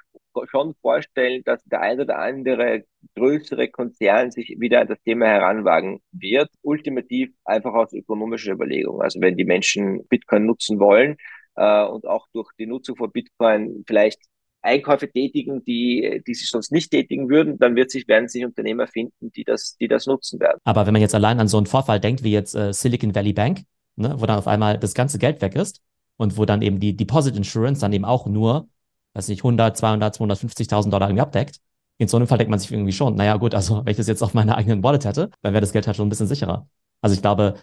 schon 0.49 0.75
vorstellen, 0.81 1.41
dass 1.43 1.61
der 1.65 1.81
ein 1.81 1.99
oder 1.99 2.19
andere 2.19 2.85
größere 3.15 3.67
Konzern 3.67 4.31
sich 4.31 4.55
wieder 4.59 4.79
an 4.79 4.87
das 4.87 5.01
Thema 5.03 5.25
heranwagen 5.25 5.99
wird. 6.13 6.49
Ultimativ 6.61 7.31
einfach 7.43 7.73
aus 7.73 7.91
ökonomischer 7.91 8.53
Überlegung. 8.53 9.01
Also 9.01 9.19
wenn 9.19 9.35
die 9.35 9.43
Menschen 9.43 10.07
Bitcoin 10.07 10.45
nutzen 10.45 10.79
wollen 10.79 11.17
äh, 11.55 11.83
und 11.83 12.07
auch 12.07 12.27
durch 12.31 12.49
die 12.57 12.67
Nutzung 12.67 12.95
von 12.95 13.11
Bitcoin 13.11 13.83
vielleicht 13.85 14.21
Einkäufe 14.61 15.11
tätigen, 15.11 15.65
die, 15.65 16.21
die 16.25 16.33
sie 16.33 16.45
sonst 16.45 16.71
nicht 16.71 16.91
tätigen 16.91 17.29
würden, 17.29 17.59
dann 17.59 17.75
wird 17.75 17.91
sich, 17.91 18.07
werden 18.07 18.29
sich 18.29 18.45
Unternehmer 18.45 18.87
finden, 18.87 19.33
die 19.33 19.43
das, 19.43 19.75
die 19.81 19.89
das 19.89 20.05
nutzen 20.05 20.39
werden. 20.39 20.59
Aber 20.63 20.85
wenn 20.85 20.93
man 20.93 21.01
jetzt 21.01 21.15
allein 21.15 21.41
an 21.41 21.49
so 21.49 21.57
einen 21.57 21.65
Vorfall 21.65 21.99
denkt, 21.99 22.23
wie 22.23 22.31
jetzt 22.31 22.55
äh, 22.55 22.71
Silicon 22.71 23.13
Valley 23.13 23.33
Bank, 23.33 23.63
ne, 23.97 24.15
wo 24.17 24.25
dann 24.25 24.37
auf 24.37 24.47
einmal 24.47 24.77
das 24.77 24.93
ganze 24.93 25.19
Geld 25.19 25.41
weg 25.41 25.55
ist 25.55 25.81
und 26.17 26.37
wo 26.37 26.45
dann 26.45 26.61
eben 26.61 26.79
die 26.79 26.95
Deposit 26.95 27.35
Insurance 27.35 27.81
dann 27.81 27.93
eben 27.93 28.05
auch 28.05 28.25
nur, 28.25 28.69
weiß 29.13 29.27
nicht, 29.27 29.41
100, 29.41 29.75
200, 29.77 30.15
250.000 30.15 30.89
Dollar 30.89 31.09
irgendwie 31.09 31.21
abdeckt. 31.21 31.59
In 31.97 32.07
so 32.07 32.17
einem 32.17 32.27
Fall 32.27 32.37
denkt 32.37 32.51
man 32.51 32.59
sich 32.59 32.71
irgendwie 32.71 32.91
schon, 32.91 33.15
naja 33.15 33.37
gut, 33.37 33.55
also 33.55 33.83
wenn 33.83 33.91
ich 33.91 33.97
das 33.97 34.07
jetzt 34.07 34.21
auf 34.21 34.33
meiner 34.33 34.55
eigenen 34.55 34.83
Wallet 34.83 35.05
hätte, 35.05 35.31
dann 35.41 35.53
wäre 35.53 35.61
das 35.61 35.73
Geld 35.73 35.87
halt 35.87 35.97
schon 35.97 36.07
ein 36.07 36.09
bisschen 36.09 36.27
sicherer. 36.27 36.67
Also 37.01 37.15
ich 37.15 37.21
glaube, 37.21 37.55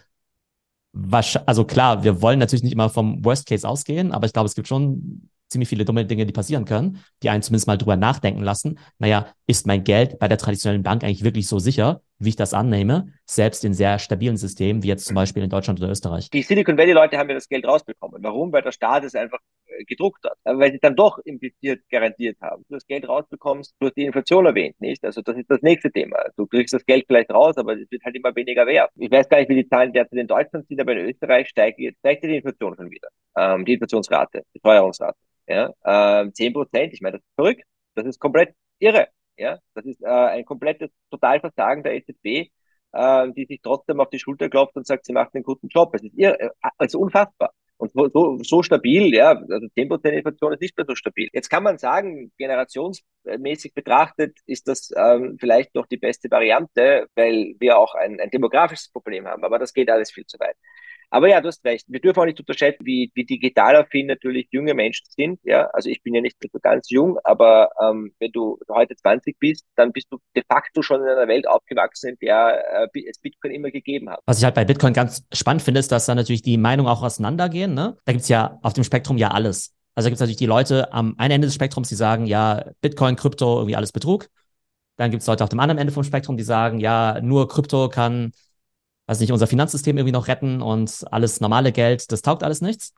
also 1.45 1.65
klar, 1.65 2.03
wir 2.03 2.21
wollen 2.21 2.39
natürlich 2.39 2.63
nicht 2.63 2.73
immer 2.73 2.89
vom 2.89 3.23
Worst 3.23 3.47
Case 3.47 3.67
ausgehen, 3.67 4.11
aber 4.11 4.25
ich 4.25 4.33
glaube, 4.33 4.47
es 4.47 4.55
gibt 4.55 4.67
schon 4.67 5.29
ziemlich 5.49 5.69
viele 5.69 5.85
dumme 5.85 6.05
Dinge, 6.05 6.25
die 6.25 6.33
passieren 6.33 6.65
können, 6.65 7.03
die 7.23 7.29
einen 7.29 7.41
zumindest 7.41 7.67
mal 7.67 7.77
drüber 7.77 7.95
nachdenken 7.95 8.41
lassen. 8.41 8.79
Naja, 8.99 9.27
ist 9.47 9.67
mein 9.67 9.83
Geld 9.83 10.19
bei 10.19 10.27
der 10.27 10.37
traditionellen 10.37 10.83
Bank 10.83 11.03
eigentlich 11.03 11.23
wirklich 11.23 11.47
so 11.47 11.59
sicher, 11.59 12.01
wie 12.17 12.29
ich 12.29 12.35
das 12.35 12.53
annehme, 12.53 13.13
selbst 13.25 13.65
in 13.65 13.73
sehr 13.73 13.99
stabilen 13.99 14.37
Systemen, 14.37 14.83
wie 14.83 14.87
jetzt 14.87 15.05
zum 15.05 15.15
Beispiel 15.15 15.43
in 15.43 15.49
Deutschland 15.49 15.79
oder 15.79 15.91
Österreich? 15.91 16.29
Die 16.29 16.41
Silicon 16.41 16.77
Valley-Leute 16.77 17.17
haben 17.17 17.29
ja 17.29 17.35
das 17.35 17.49
Geld 17.49 17.65
rausbekommen. 17.65 18.23
Warum? 18.23 18.51
Weil 18.53 18.61
der 18.61 18.71
Staat 18.71 19.03
es 19.03 19.15
einfach 19.15 19.39
äh, 19.65 19.83
gedruckt 19.83 20.23
hat. 20.23 20.37
Weil 20.43 20.71
sie 20.71 20.79
dann 20.79 20.95
doch 20.95 21.19
impliziert 21.19 21.81
garantiert 21.89 22.37
haben. 22.41 22.63
Du 22.69 22.75
das 22.75 22.87
Geld 22.87 23.07
rausbekommst, 23.07 23.75
du 23.79 23.87
hast 23.87 23.97
die 23.97 24.05
Inflation 24.05 24.45
erwähnt, 24.45 24.79
nicht? 24.79 25.03
Also 25.03 25.21
das 25.21 25.35
ist 25.35 25.49
das 25.49 25.61
nächste 25.61 25.91
Thema. 25.91 26.17
Du 26.37 26.47
kriegst 26.47 26.73
das 26.73 26.85
Geld 26.85 27.05
vielleicht 27.07 27.31
raus, 27.31 27.57
aber 27.57 27.73
es 27.73 27.91
wird 27.91 28.03
halt 28.03 28.15
immer 28.15 28.33
weniger 28.35 28.65
wert. 28.65 28.91
Ich 28.95 29.11
weiß 29.11 29.27
gar 29.27 29.39
nicht, 29.39 29.49
wie 29.49 29.55
die 29.55 29.67
Zahlen 29.67 29.91
derzeit 29.91 30.17
in 30.17 30.27
Deutschland 30.27 30.67
sind, 30.67 30.79
aber 30.79 30.93
in 30.93 31.09
Österreich 31.09 31.49
steigt 31.49 31.79
steigt 31.99 32.23
die 32.23 32.37
Inflation 32.37 32.75
schon 32.75 32.89
wieder. 32.89 33.09
Ähm, 33.37 33.65
die 33.65 33.73
Inflationsrate, 33.73 34.43
die 34.55 34.59
Teuerungsrate. 34.59 35.17
Ja, 35.47 35.73
ähm, 35.85 36.33
10 36.33 36.53
Prozent, 36.53 36.93
ich 36.93 37.01
meine, 37.01 37.17
das 37.17 37.21
ist 37.25 37.35
verrückt. 37.35 37.63
Das 37.95 38.05
ist 38.05 38.19
komplett 38.19 38.55
irre. 38.79 39.07
Ja, 39.37 39.59
das 39.73 39.85
ist 39.85 40.01
äh, 40.01 40.07
ein 40.07 40.45
komplettes 40.45 40.89
Totalversagen 41.11 41.83
der 41.83 41.95
EZB, 41.95 42.51
äh, 42.93 43.31
die 43.33 43.45
sich 43.45 43.59
trotzdem 43.61 43.99
auf 43.99 44.09
die 44.09 44.19
Schulter 44.19 44.49
klopft 44.49 44.75
und 44.75 44.87
sagt, 44.87 45.05
sie 45.05 45.13
macht 45.13 45.35
einen 45.35 45.43
guten 45.43 45.67
Job. 45.67 45.93
Es 45.95 46.03
ist 46.03 46.13
irre, 46.17 46.39
äh, 46.39 46.49
also 46.77 46.99
unfassbar. 46.99 47.51
Und 47.77 47.91
so, 47.91 48.07
so, 48.09 48.37
so 48.41 48.63
stabil, 48.63 49.13
ja, 49.13 49.31
also 49.31 49.67
10% 49.75 50.13
Inflation 50.13 50.53
ist 50.53 50.61
nicht 50.61 50.77
mehr 50.77 50.85
so 50.87 50.95
stabil. 50.95 51.29
Jetzt 51.33 51.49
kann 51.49 51.61
man 51.63 51.77
sagen, 51.77 52.31
generationsmäßig 52.37 53.73
betrachtet 53.73 54.37
ist 54.45 54.67
das 54.69 54.91
ähm, 54.95 55.37
vielleicht 55.39 55.75
noch 55.75 55.85
die 55.87 55.97
beste 55.97 56.31
Variante, 56.31 57.07
weil 57.15 57.55
wir 57.59 57.77
auch 57.77 57.93
ein, 57.95 58.19
ein 58.21 58.29
demografisches 58.29 58.89
Problem 58.89 59.27
haben, 59.27 59.43
aber 59.43 59.59
das 59.59 59.73
geht 59.73 59.89
alles 59.89 60.09
viel 60.11 60.25
zu 60.25 60.39
weit. 60.39 60.55
Aber 61.15 61.29
ja, 61.29 61.39
du 61.39 61.47
hast 61.47 61.63
recht. 61.63 61.85
Wir 61.87 62.01
dürfen 62.01 62.19
auch 62.19 62.25
nicht 62.25 62.41
unterschätzen, 62.41 62.85
wie, 62.85 63.09
wie 63.15 63.23
digital 63.23 63.77
affin 63.77 64.07
natürlich 64.07 64.49
junge 64.51 64.73
Menschen 64.73 65.05
sind. 65.07 65.39
Ja, 65.45 65.67
also 65.67 65.87
ich 65.89 66.03
bin 66.03 66.13
ja 66.13 66.19
nicht 66.19 66.35
so 66.41 66.59
ganz 66.59 66.89
jung, 66.89 67.17
aber 67.23 67.69
ähm, 67.81 68.13
wenn 68.19 68.33
du 68.33 68.59
heute 68.69 68.97
20 68.97 69.39
bist, 69.39 69.63
dann 69.77 69.93
bist 69.93 70.07
du 70.11 70.17
de 70.35 70.43
facto 70.45 70.81
schon 70.81 71.01
in 71.01 71.07
einer 71.07 71.29
Welt 71.29 71.47
aufgewachsen, 71.47 72.09
in 72.09 72.17
der 72.21 72.89
äh, 72.93 73.09
es 73.09 73.19
Bitcoin 73.19 73.53
immer 73.53 73.71
gegeben 73.71 74.09
hat. 74.09 74.19
Was 74.25 74.39
ich 74.39 74.43
halt 74.43 74.55
bei 74.55 74.65
Bitcoin 74.65 74.91
ganz 74.91 75.23
spannend 75.31 75.61
finde, 75.61 75.79
ist, 75.79 75.89
dass 75.89 76.05
da 76.05 76.15
natürlich 76.15 76.41
die 76.41 76.57
Meinungen 76.57 76.89
auch 76.89 77.01
auseinandergehen. 77.01 77.73
Ne? 77.73 77.95
Da 78.03 78.11
gibt's 78.11 78.27
ja 78.27 78.59
auf 78.61 78.73
dem 78.73 78.83
Spektrum 78.83 79.17
ja 79.17 79.29
alles. 79.29 79.73
Also 79.93 80.07
da 80.07 80.09
gibt's 80.09 80.19
natürlich 80.19 80.35
die 80.35 80.47
Leute 80.47 80.91
am 80.91 81.15
einen 81.17 81.35
Ende 81.35 81.47
des 81.47 81.55
Spektrums, 81.55 81.87
die 81.87 81.95
sagen, 81.95 82.25
ja, 82.25 82.65
Bitcoin, 82.81 83.15
Krypto, 83.15 83.59
irgendwie 83.59 83.77
alles 83.77 83.93
Betrug. 83.93 84.27
Dann 84.97 85.11
gibt's 85.11 85.27
Leute 85.27 85.45
auf 85.45 85.49
dem 85.49 85.61
anderen 85.61 85.79
Ende 85.79 85.93
vom 85.93 86.03
Spektrum, 86.03 86.35
die 86.35 86.43
sagen, 86.43 86.81
ja, 86.81 87.21
nur 87.21 87.47
Krypto 87.47 87.87
kann 87.87 88.33
weiß 89.07 89.19
nicht, 89.19 89.31
unser 89.31 89.47
Finanzsystem 89.47 89.97
irgendwie 89.97 90.13
noch 90.13 90.27
retten 90.27 90.61
und 90.61 91.05
alles 91.11 91.41
normale 91.41 91.71
Geld, 91.71 92.11
das 92.11 92.21
taugt 92.21 92.43
alles 92.43 92.61
nichts. 92.61 92.93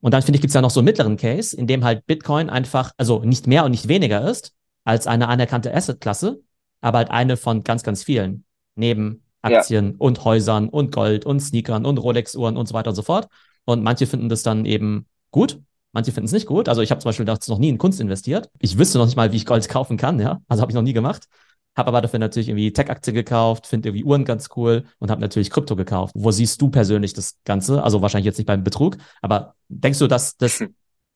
Und 0.00 0.14
dann 0.14 0.22
finde 0.22 0.36
ich, 0.36 0.40
gibt 0.40 0.50
es 0.50 0.54
ja 0.54 0.62
noch 0.62 0.70
so 0.70 0.80
einen 0.80 0.86
mittleren 0.86 1.16
Case, 1.16 1.56
in 1.56 1.66
dem 1.66 1.84
halt 1.84 2.06
Bitcoin 2.06 2.48
einfach, 2.48 2.92
also 2.96 3.22
nicht 3.22 3.46
mehr 3.46 3.64
und 3.64 3.72
nicht 3.72 3.88
weniger 3.88 4.28
ist 4.28 4.54
als 4.84 5.06
eine 5.06 5.28
anerkannte 5.28 5.74
Assetklasse, 5.74 6.40
aber 6.80 6.98
halt 6.98 7.10
eine 7.10 7.36
von 7.36 7.62
ganz, 7.62 7.82
ganz 7.82 8.02
vielen. 8.02 8.44
Neben 8.76 9.22
Aktien 9.42 9.90
ja. 9.92 9.94
und 9.98 10.24
Häusern 10.24 10.68
und 10.68 10.92
Gold 10.92 11.26
und 11.26 11.40
Sneakern 11.40 11.84
und 11.84 11.98
Rolex-Uhren 11.98 12.56
und 12.56 12.66
so 12.66 12.74
weiter 12.74 12.90
und 12.90 12.96
so 12.96 13.02
fort. 13.02 13.28
Und 13.64 13.82
manche 13.82 14.06
finden 14.06 14.28
das 14.28 14.42
dann 14.42 14.64
eben 14.64 15.06
gut, 15.30 15.60
manche 15.92 16.12
finden 16.12 16.26
es 16.26 16.32
nicht 16.32 16.46
gut. 16.46 16.68
Also 16.68 16.80
ich 16.82 16.90
habe 16.90 17.00
zum 17.00 17.10
Beispiel 17.10 17.26
noch 17.26 17.58
nie 17.58 17.68
in 17.68 17.78
Kunst 17.78 18.00
investiert. 18.00 18.48
Ich 18.58 18.78
wüsste 18.78 18.98
noch 18.98 19.06
nicht 19.06 19.16
mal, 19.16 19.32
wie 19.32 19.36
ich 19.36 19.46
Gold 19.46 19.68
kaufen 19.68 19.96
kann, 19.96 20.18
ja. 20.18 20.40
Also 20.48 20.62
habe 20.62 20.72
ich 20.72 20.76
noch 20.76 20.82
nie 20.82 20.92
gemacht. 20.92 21.26
Habe 21.76 21.88
aber 21.88 22.00
dafür 22.00 22.18
natürlich 22.18 22.48
irgendwie 22.48 22.72
Tech-Aktien 22.72 23.14
gekauft, 23.14 23.66
finde 23.66 23.88
irgendwie 23.88 24.04
Uhren 24.04 24.24
ganz 24.24 24.48
cool 24.56 24.84
und 24.98 25.10
habe 25.10 25.20
natürlich 25.20 25.50
Krypto 25.50 25.76
gekauft. 25.76 26.14
Wo 26.16 26.30
siehst 26.30 26.60
du 26.60 26.68
persönlich 26.68 27.14
das 27.14 27.38
Ganze? 27.44 27.82
Also 27.82 28.02
wahrscheinlich 28.02 28.26
jetzt 28.26 28.38
nicht 28.38 28.46
beim 28.46 28.64
Betrug, 28.64 28.96
aber 29.22 29.54
denkst 29.68 29.98
du, 30.00 30.06
dass 30.06 30.36
das, 30.36 30.64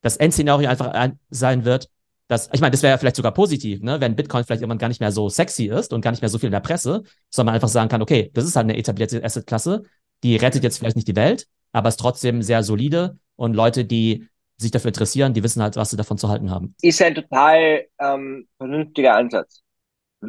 das 0.00 0.16
Endszenario 0.16 0.68
einfach 0.68 0.92
sein 1.30 1.64
wird, 1.64 1.88
dass, 2.28 2.48
ich 2.52 2.60
meine, 2.60 2.70
das 2.70 2.82
wäre 2.82 2.92
ja 2.92 2.98
vielleicht 2.98 3.16
sogar 3.16 3.32
positiv, 3.32 3.82
ne? 3.82 4.00
wenn 4.00 4.16
Bitcoin 4.16 4.44
vielleicht 4.44 4.62
irgendwann 4.62 4.78
gar 4.78 4.88
nicht 4.88 5.00
mehr 5.00 5.12
so 5.12 5.28
sexy 5.28 5.66
ist 5.66 5.92
und 5.92 6.00
gar 6.00 6.10
nicht 6.10 6.22
mehr 6.22 6.30
so 6.30 6.38
viel 6.38 6.46
in 6.46 6.52
der 6.52 6.60
Presse, 6.60 7.02
sondern 7.30 7.52
man 7.52 7.54
einfach 7.56 7.68
sagen 7.68 7.88
kann, 7.88 8.00
okay, 8.00 8.30
das 8.32 8.44
ist 8.44 8.56
halt 8.56 8.64
eine 8.64 8.78
etablierte 8.78 9.22
Assetklasse, 9.22 9.82
die 10.22 10.36
rettet 10.36 10.62
jetzt 10.62 10.78
vielleicht 10.78 10.96
nicht 10.96 11.08
die 11.08 11.16
Welt, 11.16 11.46
aber 11.72 11.88
ist 11.88 12.00
trotzdem 12.00 12.40
sehr 12.42 12.62
solide 12.62 13.18
und 13.36 13.54
Leute, 13.54 13.84
die 13.84 14.26
sich 14.56 14.70
dafür 14.70 14.88
interessieren, 14.88 15.34
die 15.34 15.42
wissen 15.42 15.62
halt, 15.62 15.76
was 15.76 15.90
sie 15.90 15.96
davon 15.96 16.16
zu 16.16 16.28
halten 16.28 16.50
haben. 16.50 16.74
Ist 16.80 17.02
ein 17.02 17.14
total 17.14 17.84
ähm, 18.00 18.46
vernünftiger 18.56 19.16
Ansatz. 19.16 19.62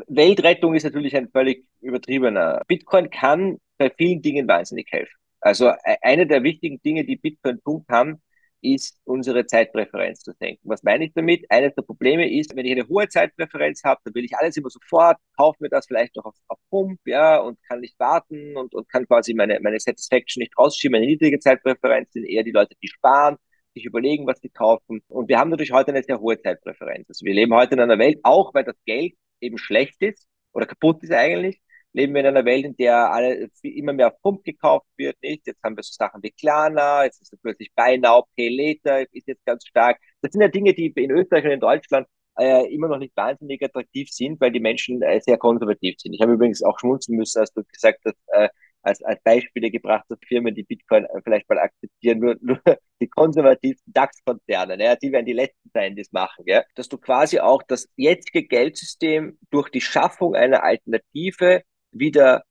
Weltrettung 0.07 0.75
ist 0.75 0.83
natürlich 0.83 1.15
ein 1.15 1.29
völlig 1.29 1.65
übertriebener. 1.81 2.61
Bitcoin 2.67 3.09
kann 3.09 3.57
bei 3.77 3.89
vielen 3.89 4.21
Dingen 4.21 4.47
wahnsinnig 4.47 4.87
helfen. 4.91 5.15
Also 5.41 5.69
e-, 5.69 5.97
eine 6.01 6.27
der 6.27 6.43
wichtigen 6.43 6.81
Dinge, 6.81 7.05
die 7.05 7.17
Bitcoin 7.17 7.61
tun 7.63 7.85
kann, 7.87 8.21
ist 8.61 8.97
unsere 9.03 9.45
Zeitpräferenz 9.45 10.21
zu 10.21 10.31
senken. 10.33 10.61
Was 10.63 10.81
meine 10.83 11.05
ich 11.05 11.13
damit? 11.13 11.45
Eines 11.51 11.75
der 11.75 11.83
Probleme 11.83 12.31
ist, 12.31 12.55
wenn 12.55 12.65
ich 12.65 12.71
eine 12.71 12.87
hohe 12.87 13.07
Zeitpräferenz 13.07 13.83
habe, 13.83 14.01
dann 14.03 14.15
will 14.15 14.25
ich 14.25 14.35
alles 14.35 14.57
immer 14.57 14.69
sofort, 14.69 15.17
kaufe 15.37 15.57
mir 15.61 15.69
das 15.69 15.85
vielleicht 15.85 16.15
noch 16.15 16.25
auf, 16.25 16.35
auf 16.47 16.57
Pump, 16.69 16.99
ja, 17.05 17.37
und 17.37 17.61
kann 17.67 17.81
nicht 17.81 17.99
warten 17.99 18.57
und, 18.57 18.73
und 18.73 18.89
kann 18.89 19.05
quasi 19.05 19.33
meine, 19.33 19.59
meine 19.61 19.79
Satisfaction 19.79 20.41
nicht 20.41 20.57
rausschieben. 20.57 20.95
Eine 20.95 21.05
niedrige 21.05 21.39
Zeitpräferenz 21.39 22.11
sind 22.13 22.25
eher 22.25 22.43
die 22.43 22.51
Leute, 22.51 22.75
die 22.81 22.87
sparen, 22.87 23.37
sich 23.75 23.85
überlegen, 23.85 24.25
was 24.25 24.39
sie 24.39 24.49
kaufen. 24.49 25.01
Und 25.09 25.29
wir 25.29 25.37
haben 25.37 25.49
natürlich 25.49 25.71
heute 25.71 25.91
eine 25.91 26.01
sehr 26.01 26.19
hohe 26.19 26.41
Zeitpräferenz. 26.41 27.07
Also 27.09 27.25
wir 27.25 27.33
leben 27.33 27.53
heute 27.53 27.75
in 27.75 27.81
einer 27.81 27.99
Welt, 27.99 28.19
auch 28.23 28.53
weil 28.53 28.63
das 28.63 28.77
Geld 28.85 29.13
eben 29.41 29.57
schlecht 29.57 30.01
ist 30.01 30.27
oder 30.53 30.65
kaputt 30.65 31.03
ist 31.03 31.11
eigentlich, 31.11 31.59
leben 31.93 32.13
wir 32.13 32.21
in 32.21 32.27
einer 32.27 32.45
Welt, 32.45 32.65
in 32.65 32.75
der 32.75 33.11
alle 33.11 33.49
immer 33.63 33.93
mehr 33.93 34.07
auf 34.07 34.21
Pump 34.21 34.43
gekauft 34.43 34.87
wird, 34.97 35.15
nicht? 35.21 35.47
Jetzt 35.47 35.63
haben 35.63 35.75
wir 35.77 35.83
so 35.83 35.93
Sachen 35.93 36.21
wie 36.23 36.31
Klarna, 36.31 37.05
jetzt 37.05 37.21
ist 37.21 37.33
plötzlich 37.41 37.71
Buy 37.75 37.97
Now, 37.97 38.25
Pay 38.35 38.49
Later, 38.49 39.05
ist 39.11 39.27
jetzt 39.27 39.45
ganz 39.45 39.65
stark. 39.65 39.99
Das 40.21 40.31
sind 40.31 40.41
ja 40.41 40.47
Dinge, 40.49 40.73
die 40.73 40.87
in 40.87 41.11
Österreich 41.11 41.45
und 41.45 41.51
in 41.51 41.59
Deutschland 41.59 42.07
äh, 42.37 42.73
immer 42.73 42.87
noch 42.87 42.97
nicht 42.97 43.15
wahnsinnig 43.15 43.63
attraktiv 43.63 44.09
sind, 44.11 44.39
weil 44.41 44.51
die 44.51 44.59
Menschen 44.59 45.01
äh, 45.01 45.21
sehr 45.21 45.37
konservativ 45.37 45.95
sind. 45.99 46.13
Ich 46.13 46.21
habe 46.21 46.33
übrigens 46.33 46.63
auch 46.63 46.77
schmunzeln 46.79 47.17
müssen, 47.17 47.39
als 47.39 47.53
du 47.53 47.63
gesagt 47.63 47.99
hast, 48.05 48.17
äh, 48.27 48.49
als, 48.85 49.01
als 49.03 49.21
Beispiele 49.23 49.71
gebracht 49.71 50.05
dass 50.09 50.19
Firmen, 50.27 50.55
die 50.55 50.63
Bitcoin 50.63 51.05
äh, 51.05 51.21
vielleicht 51.23 51.49
mal 51.49 51.59
akzeptieren, 51.59 52.19
nur, 52.19 52.35
nur 52.41 52.59
die 53.01 53.07
konservativsten 53.07 53.93
DAX-Konzerne, 53.93 54.81
ja, 54.83 54.95
die 54.95 55.11
werden 55.11 55.25
die 55.25 55.33
letzten 55.33 55.69
sein, 55.73 55.95
die 55.95 56.01
es 56.01 56.11
machen, 56.11 56.45
ja, 56.47 56.63
dass 56.75 56.89
du 56.89 56.97
quasi 56.97 57.39
auch 57.39 57.63
das 57.63 57.87
jetzige 57.95 58.43
Geldsystem 58.43 59.37
durch 59.49 59.69
die 59.69 59.81
Schaffung 59.81 60.35
einer 60.35 60.63
Alternative 60.63 61.63
wieder 61.91 62.43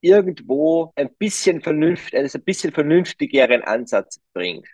irgendwo 0.00 0.92
ein 0.96 1.10
bisschen 1.18 1.60
vernünft, 1.62 2.14
also 2.14 2.38
ein 2.38 2.44
bisschen 2.44 2.72
vernünftigeren 2.72 3.62
Ansatz 3.62 4.20
bringt, 4.32 4.68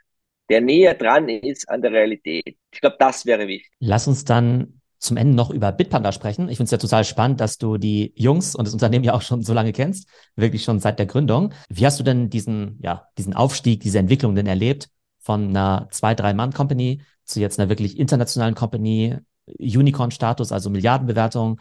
der 0.51 0.61
näher 0.61 0.95
dran 0.95 1.29
ist 1.29 1.69
an 1.69 1.83
der 1.83 1.93
Realität. 1.93 2.57
Ich 2.73 2.81
glaube, 2.81 2.97
das 2.99 3.25
wäre 3.25 3.47
wichtig. 3.47 3.73
Lass 3.79 4.09
uns 4.09 4.25
dann 4.25 4.82
zum 5.03 5.17
Ende 5.17 5.35
noch 5.35 5.51
über 5.51 5.73
Bitpanda 5.73 6.13
sprechen. 6.13 6.49
Ich 6.49 6.57
finde 6.57 6.67
es 6.67 6.71
ja 6.71 6.79
total 6.79 7.05
spannend, 7.05 7.41
dass 7.41 7.59
du 7.59 7.77
die 7.77 8.13
Jungs 8.17 8.55
und 8.55 8.67
das 8.67 8.73
Unternehmen 8.73 9.05
ja 9.05 9.15
auch 9.15 9.23
schon 9.23 9.43
so 9.43 9.53
lange 9.53 9.73
kennst, 9.73 10.09
wirklich 10.37 10.63
schon 10.63 10.79
seit 10.79 10.99
der 10.99 11.07
Gründung. 11.07 11.53
Wie 11.69 11.85
hast 11.85 11.99
du 11.99 12.05
denn 12.05 12.31
diesen, 12.31 12.79
ja, 12.83 13.09
diesen 13.19 13.35
Aufstieg, 13.35 13.81
diese 13.81 13.99
Entwicklung 13.99 14.35
denn 14.35 14.47
erlebt 14.47 14.89
von 15.19 15.49
einer 15.49 15.89
zwei, 15.91 16.15
drei 16.15 16.35
Mann-Company 16.35 17.03
zu 17.25 17.41
jetzt 17.41 17.59
einer 17.59 17.69
wirklich 17.69 17.99
internationalen 17.99 18.55
Company, 18.55 19.17
Unicorn-Status, 19.59 20.53
also 20.53 20.71
Milliardenbewertung? 20.71 21.61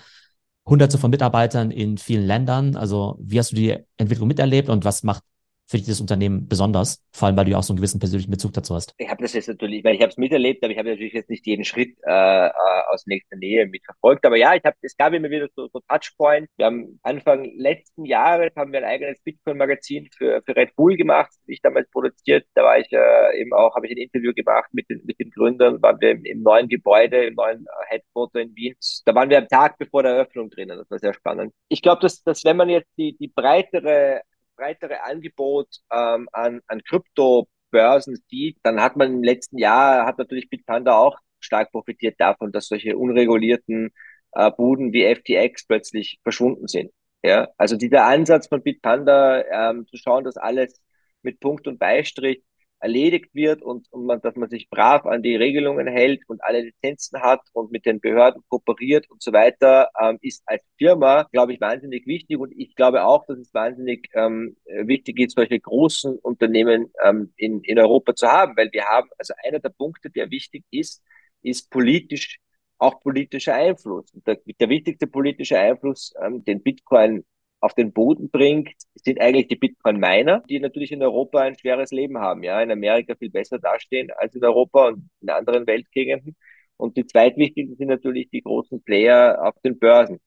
hunderte 0.64 1.00
von 1.00 1.10
Mitarbeitern 1.10 1.72
in 1.72 1.98
vielen 1.98 2.26
Ländern. 2.26 2.76
Also 2.76 3.18
wie 3.20 3.40
hast 3.40 3.52
du 3.52 3.56
die 3.56 3.78
Entwicklung 3.98 4.28
miterlebt 4.28 4.70
und 4.70 4.86
was 4.86 5.02
macht 5.02 5.24
für 5.72 5.80
das 5.80 6.02
Unternehmen 6.02 6.48
besonders? 6.50 7.02
Vor 7.14 7.28
allem, 7.28 7.38
weil 7.38 7.46
du 7.46 7.52
ja 7.52 7.58
auch 7.58 7.64
so 7.64 7.72
einen 7.72 7.78
gewissen 7.78 8.00
persönlichen 8.00 8.30
Bezug 8.30 8.52
dazu 8.54 8.76
hast. 8.76 8.94
Ich 8.98 9.10
habe 9.10 9.22
das 9.22 9.34
jetzt 9.34 9.48
natürlich, 9.48 9.84
weil 9.86 9.96
ich 9.96 10.02
habe 10.02 10.10
es 10.10 10.18
miterlebt, 10.18 10.64
aber 10.64 10.72
ich 10.72 10.78
habe 10.78 10.90
natürlich 10.90 11.14
jetzt 11.14 11.30
nicht 11.30 11.48
jeden 11.48 11.64
Schritt 11.64 11.98
äh, 12.06 12.48
äh, 12.48 12.52
aus 12.90 13.08
nächster 13.08 13.38
Nähe 13.38 13.66
mitverfolgt. 13.68 14.26
Aber 14.26 14.36
ja, 14.36 14.54
ich 14.54 14.64
habe, 14.66 14.76
es 14.82 14.98
gab 14.98 15.14
immer 15.14 15.30
wieder 15.30 15.48
so, 15.56 15.70
so 15.72 15.80
Touchpoints. 15.88 16.52
Wir 16.58 16.66
haben 16.66 17.00
Anfang 17.04 17.46
letzten 17.56 18.04
Jahres 18.04 18.52
haben 18.58 18.74
wir 18.74 18.80
ein 18.80 18.86
eigenes 18.86 19.22
Bitcoin-Magazin 19.22 20.10
für, 20.18 20.42
für 20.46 20.56
Red 20.56 20.76
Bull 20.76 20.98
gemacht, 20.98 21.30
das 21.30 21.48
ich 21.48 21.62
damals 21.62 21.90
produziert. 21.90 22.46
Da 22.54 22.64
war 22.64 22.78
ich 22.78 22.92
äh, 22.92 23.40
eben 23.40 23.54
auch, 23.54 23.74
habe 23.76 23.88
ich 23.88 23.94
ein 23.94 23.98
Interview 23.98 24.34
gemacht 24.34 24.70
mit 24.74 24.90
den, 24.90 25.02
mit 25.06 25.20
den 25.20 25.32
Gründern, 25.32 25.82
waren 25.82 26.02
wir 26.02 26.12
im, 26.12 26.26
im 26.26 26.44
neuen 26.44 26.68
Gebäude, 26.68 27.26
im 27.26 27.36
neuen 27.36 27.66
Headquarter 27.88 28.42
in 28.42 28.54
Wien. 28.56 28.76
Da 29.06 29.16
waren 29.16 29.30
wir 29.30 29.38
am 29.38 29.48
Tag 29.48 29.78
bevor 29.78 30.04
der 30.04 30.14
Eröffnung 30.14 30.50
drinnen. 30.50 30.78
Das 30.78 30.92
war 30.92 31.00
sehr 31.00 31.14
spannend. 31.14 31.54
Ich 31.70 31.82
glaube, 31.82 32.02
dass, 32.02 32.24
dass 32.24 32.44
wenn 32.44 32.58
man 32.58 32.68
jetzt 32.68 32.90
die, 32.98 33.16
die 33.18 33.30
breitere 33.30 34.22
breitere 34.62 35.04
Angebot 35.04 35.68
ähm, 35.92 36.30
an, 36.32 36.62
an 36.68 36.84
Kryptobörsen 36.84 38.18
sieht, 38.30 38.58
dann 38.64 38.80
hat 38.82 38.96
man 38.96 39.16
im 39.16 39.24
letzten 39.24 39.58
Jahr, 39.58 40.06
hat 40.06 40.20
natürlich 40.20 40.50
Bitpanda 40.50 40.96
auch 40.96 41.18
stark 41.40 41.72
profitiert 41.72 42.20
davon, 42.20 42.52
dass 42.52 42.68
solche 42.68 42.96
unregulierten 42.96 43.90
äh, 44.34 44.52
Buden 44.52 44.94
wie 44.94 45.04
FTX 45.16 45.66
plötzlich 45.66 46.20
verschwunden 46.22 46.68
sind. 46.68 46.92
Ja, 47.24 47.50
also 47.58 47.76
dieser 47.76 48.06
Ansatz 48.06 48.48
von 48.48 48.62
Bitpanda, 48.62 49.44
ähm, 49.52 49.88
zu 49.88 49.98
schauen, 49.98 50.24
dass 50.24 50.38
alles 50.38 50.80
mit 51.24 51.40
Punkt 51.40 51.68
und 51.68 51.80
Beistrich 51.80 52.44
erledigt 52.82 53.34
wird 53.34 53.62
und, 53.62 53.92
und 53.92 54.06
man, 54.06 54.22
dass 54.22 54.36
man 54.36 54.50
sich 54.50 54.70
brav 54.70 55.06
an 55.06 55.22
die 55.22 55.36
Regelungen 55.36 55.88
hält 55.88 56.28
und 56.28 56.44
alle 56.44 56.62
Lizenzen 56.62 57.22
hat 57.22 57.42
und 57.54 57.72
mit 57.72 57.86
den 57.86 58.00
Behörden 58.00 58.42
kooperiert 58.50 59.10
und 59.10 59.22
so 59.22 59.32
weiter, 59.32 59.90
ähm, 60.02 60.18
ist 60.22 60.44
als 60.46 60.64
Firma, 60.78 61.28
glaube 61.32 61.54
ich, 61.54 61.62
wahnsinnig 61.62 62.08
wichtig. 62.08 62.38
Und 62.38 62.52
ich 62.58 62.76
glaube 62.76 63.06
auch, 63.06 63.26
dass 63.28 63.38
es 63.38 63.54
wahnsinnig 63.54 64.10
ähm, 64.14 64.58
wichtig 64.66 65.20
ist, 65.20 65.36
solche 65.36 65.60
großen 65.60 66.18
Unternehmen 66.20 66.92
ähm, 67.04 67.32
in, 67.38 67.62
in 67.62 67.80
Europa 67.80 68.16
zu 68.16 68.28
haben, 68.28 68.58
weil 68.58 68.70
wir 68.72 68.86
haben, 68.86 69.10
also 69.18 69.34
einer 69.44 69.60
der 69.60 69.70
Punkte, 69.70 70.10
der 70.10 70.32
wichtig 70.32 70.64
ist, 70.72 71.04
ist 71.44 71.70
politisch 71.70 72.40
auch 72.80 73.00
politischer 73.00 73.54
Einfluss. 73.54 74.12
Und 74.14 74.26
der, 74.26 74.40
der 74.60 74.70
wichtigste 74.70 75.06
politische 75.06 75.60
Einfluss, 75.60 76.14
ähm, 76.22 76.44
den 76.44 76.64
Bitcoin 76.64 77.24
auf 77.60 77.76
den 77.76 77.94
Boden 77.94 78.32
bringt, 78.32 78.74
sind 79.04 79.20
eigentlich 79.22 79.48
die 79.48 79.56
Bitcoin-Miner, 79.56 80.44
die 80.50 80.60
natürlich 80.60 80.92
in 80.92 81.04
Europa 81.04 81.40
ein 81.40 81.58
schweres 81.58 81.92
Leben 81.92 82.18
haben, 82.20 82.44
ja, 82.44 82.62
in 82.62 82.72
Amerika 82.72 83.16
viel 83.16 83.30
besser 83.32 83.60
dastehen 83.60 84.10
als 84.18 84.36
in 84.36 84.44
Europa 84.44 84.90
und 84.90 85.10
in 85.22 85.30
anderen 85.30 85.68
Weltgegenden. 85.68 86.36
Und 86.78 86.98
die 86.98 87.06
zweitwichtigsten 87.06 87.78
sind 87.78 87.90
natürlich 87.90 88.30
die 88.32 88.42
großen 88.42 88.84
Player 88.84 89.40
auf 89.44 89.56
den 89.64 89.78
Börsen. 89.80 90.20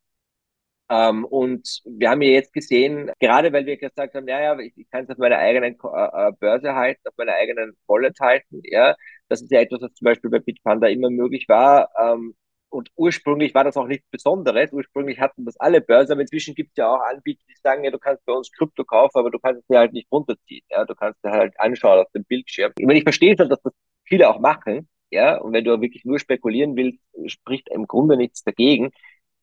Ähm, 0.91 1.25
und 1.25 1.81
wir 1.87 2.11
haben 2.11 2.21
ja 2.23 2.31
jetzt 2.31 2.53
gesehen, 2.53 3.11
gerade 3.19 3.53
weil 3.53 3.65
wir 3.67 3.77
gesagt 3.79 4.15
haben, 4.15 4.29
ja, 4.29 4.41
ja, 4.41 4.59
ich, 4.59 4.77
ich 4.77 4.91
kann 4.91 5.05
es 5.05 5.11
auf 5.11 5.17
meiner 5.19 5.39
eigenen 5.39 5.75
äh, 5.83 6.29
äh, 6.29 6.33
Börse 6.39 6.75
halten, 6.75 7.01
auf 7.09 7.15
meiner 7.17 7.35
eigenen 7.35 7.75
Wallet 7.87 8.19
halten, 8.21 8.61
ja, 8.65 8.95
das 9.29 9.41
ist 9.43 9.51
ja 9.51 9.61
etwas, 9.61 9.81
was 9.81 9.95
zum 9.95 10.05
Beispiel 10.05 10.31
bei 10.31 10.41
Bitpanda 10.41 10.89
immer 10.89 11.09
möglich 11.11 11.47
war. 11.49 11.89
Ähm, 11.99 12.35
und 12.75 12.91
ursprünglich 12.97 13.55
war 13.55 13.65
das 13.65 13.77
auch 13.77 13.87
nichts 13.87 14.07
Besonderes. 14.11 14.73
Ursprünglich 14.73 15.21
hatten 15.21 15.45
das 15.45 15.57
alle 15.59 15.81
Börsen, 15.81 16.13
aber 16.13 16.23
inzwischen 16.23 16.55
gibt 16.55 16.71
es 16.71 16.77
ja 16.77 16.89
auch 16.89 17.01
Anbieter, 17.01 17.45
die 17.49 17.55
sagen, 17.63 17.85
ja, 17.85 17.91
du 17.91 17.99
kannst 17.99 18.25
bei 18.27 18.33
uns 18.33 18.51
Krypto 18.51 18.85
kaufen, 18.85 19.17
aber 19.19 19.31
du 19.31 19.39
kannst 19.39 19.61
es 19.61 19.67
dir 19.69 19.79
halt 19.79 19.93
nicht 19.93 20.11
runterziehen. 20.11 20.65
Ja, 20.69 20.85
du 20.85 20.95
kannst 20.95 21.21
es 21.23 21.31
halt 21.31 21.59
anschauen 21.61 22.01
auf 22.01 22.11
dem 22.13 22.25
Bildschirm. 22.25 22.73
Ich 22.77 22.85
meine, 22.85 22.99
ich 22.99 23.05
verstehe 23.05 23.37
schon, 23.39 23.49
dass 23.49 23.63
das 23.63 23.73
viele 24.05 24.29
auch 24.29 24.41
machen. 24.41 24.89
Ja, 25.11 25.39
und 25.39 25.53
wenn 25.53 25.65
du 25.65 25.81
wirklich 25.81 26.05
nur 26.05 26.19
spekulieren 26.19 26.75
willst, 26.77 26.99
spricht 27.27 27.69
im 27.71 27.87
Grunde 27.87 28.17
nichts 28.17 28.43
dagegen. 28.43 28.91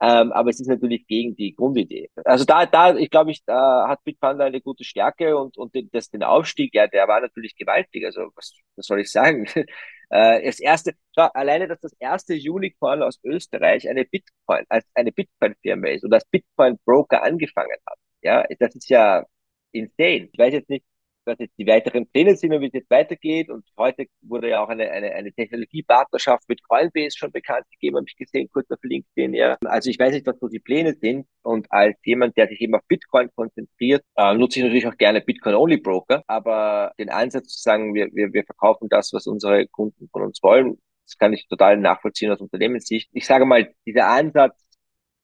Ähm, 0.03 0.31
aber 0.31 0.49
es 0.49 0.59
ist 0.59 0.67
natürlich 0.67 1.05
gegen 1.07 1.35
die 1.35 1.53
Grundidee. 1.55 2.09
Also 2.25 2.43
da, 2.43 2.65
da, 2.65 2.95
ich 2.95 3.11
glaube, 3.11 3.29
ich, 3.31 3.43
da 3.45 3.87
hat 3.87 4.03
Bitpanda 4.03 4.45
eine 4.45 4.59
gute 4.59 4.83
Stärke 4.83 5.37
und, 5.37 5.57
und 5.57 5.75
den, 5.75 5.89
das, 5.91 6.09
den 6.09 6.23
Aufstieg, 6.23 6.73
ja, 6.73 6.87
der 6.87 7.07
war 7.07 7.21
natürlich 7.21 7.55
gewaltig. 7.55 8.05
Also 8.05 8.31
was, 8.35 8.53
was 8.75 8.85
soll 8.87 9.01
ich 9.01 9.11
sagen? 9.11 9.47
Äh, 10.13 10.43
das 10.45 10.59
erste, 10.59 10.91
schau, 11.15 11.27
alleine, 11.33 11.69
dass 11.69 11.79
das 11.79 11.93
erste 11.97 12.33
Unicorn 12.33 13.01
aus 13.01 13.17
Österreich 13.23 13.87
eine 13.89 14.03
Bitcoin, 14.03 14.65
als 14.67 14.85
eine 14.93 15.13
Bitcoin-Firma 15.13 15.87
ist 15.87 16.03
und 16.03 16.13
als 16.13 16.25
Bitcoin-Broker 16.25 17.23
angefangen 17.23 17.77
hat. 17.85 17.97
Ja, 18.21 18.43
das 18.59 18.75
ist 18.75 18.89
ja 18.89 19.23
insane. 19.71 20.27
Ich 20.33 20.37
weiß 20.37 20.53
jetzt 20.53 20.69
nicht, 20.69 20.83
was 21.25 21.37
jetzt 21.39 21.57
die 21.57 21.67
weiteren 21.67 22.07
Pläne 22.07 22.35
sind 22.35 22.53
und 22.53 22.61
wie 22.61 22.67
es 22.67 22.73
jetzt 22.73 22.89
weitergeht. 22.89 23.49
Und 23.49 23.65
heute 23.77 24.05
wurde 24.21 24.49
ja 24.49 24.63
auch 24.63 24.69
eine, 24.69 24.89
eine, 24.91 25.11
eine 25.13 25.31
Technologiepartnerschaft 25.31 26.47
mit 26.47 26.61
Coinbase 26.67 27.17
schon 27.17 27.31
bekannt 27.31 27.65
gegeben, 27.71 27.97
habe 27.97 28.05
ich 28.07 28.15
gesehen, 28.15 28.49
kurz 28.51 28.69
auf 28.71 28.79
LinkedIn. 28.81 29.33
Ja. 29.33 29.57
Also 29.65 29.89
ich 29.89 29.99
weiß 29.99 30.13
nicht, 30.13 30.25
was 30.25 30.39
so 30.39 30.47
die 30.47 30.59
Pläne 30.59 30.93
sind. 30.93 31.27
Und 31.43 31.71
als 31.71 31.97
jemand, 32.03 32.37
der 32.37 32.47
sich 32.47 32.61
eben 32.61 32.75
auf 32.75 32.81
Bitcoin 32.87 33.29
konzentriert, 33.35 34.03
äh, 34.15 34.33
nutze 34.33 34.59
ich 34.59 34.65
natürlich 34.65 34.87
auch 34.87 34.97
gerne 34.97 35.21
Bitcoin-Only-Broker. 35.21 36.23
Aber 36.27 36.93
den 36.99 37.09
Ansatz 37.09 37.55
zu 37.55 37.61
sagen, 37.61 37.93
wir, 37.93 38.09
wir, 38.13 38.33
wir 38.33 38.43
verkaufen 38.43 38.89
das, 38.89 39.13
was 39.13 39.27
unsere 39.27 39.67
Kunden 39.67 40.09
von 40.11 40.23
uns 40.23 40.41
wollen, 40.41 40.77
das 41.05 41.17
kann 41.17 41.33
ich 41.33 41.47
total 41.47 41.77
nachvollziehen 41.77 42.31
aus 42.31 42.39
Unternehmenssicht. 42.39 43.09
Ich 43.11 43.25
sage 43.25 43.45
mal, 43.45 43.73
dieser 43.85 44.07
Ansatz, 44.07 44.63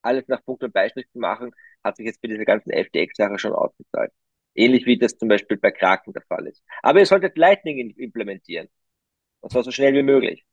alles 0.02 0.28
nach 0.28 0.44
Punkt 0.44 0.64
und 0.64 0.74
Beistrich 0.74 1.10
zu 1.12 1.20
machen, 1.20 1.52
hat 1.84 1.96
sich 1.98 2.06
jetzt 2.06 2.22
bei 2.22 2.28
dieser 2.28 2.46
ganzen 2.46 2.72
FTX-Sache 2.72 3.40
schon 3.40 3.54
ausgezahlt. 3.54 4.12
Ähnlich 4.58 4.86
wie 4.86 4.98
das 4.98 5.18
zum 5.18 5.30
Beispiel 5.30 5.58
bei 5.58 5.72
Kraken 5.72 6.14
der 6.14 6.24
Fall 6.24 6.48
ist. 6.48 6.64
Aber 6.82 7.00
ihr 7.00 7.06
solltet 7.06 7.38
Lightning 7.38 7.92
implementieren. 7.92 8.68
Und 9.40 9.52
zwar 9.52 9.64
so 9.64 9.72
schnell 9.72 9.94
wie 9.94 10.04
möglich. 10.04 10.46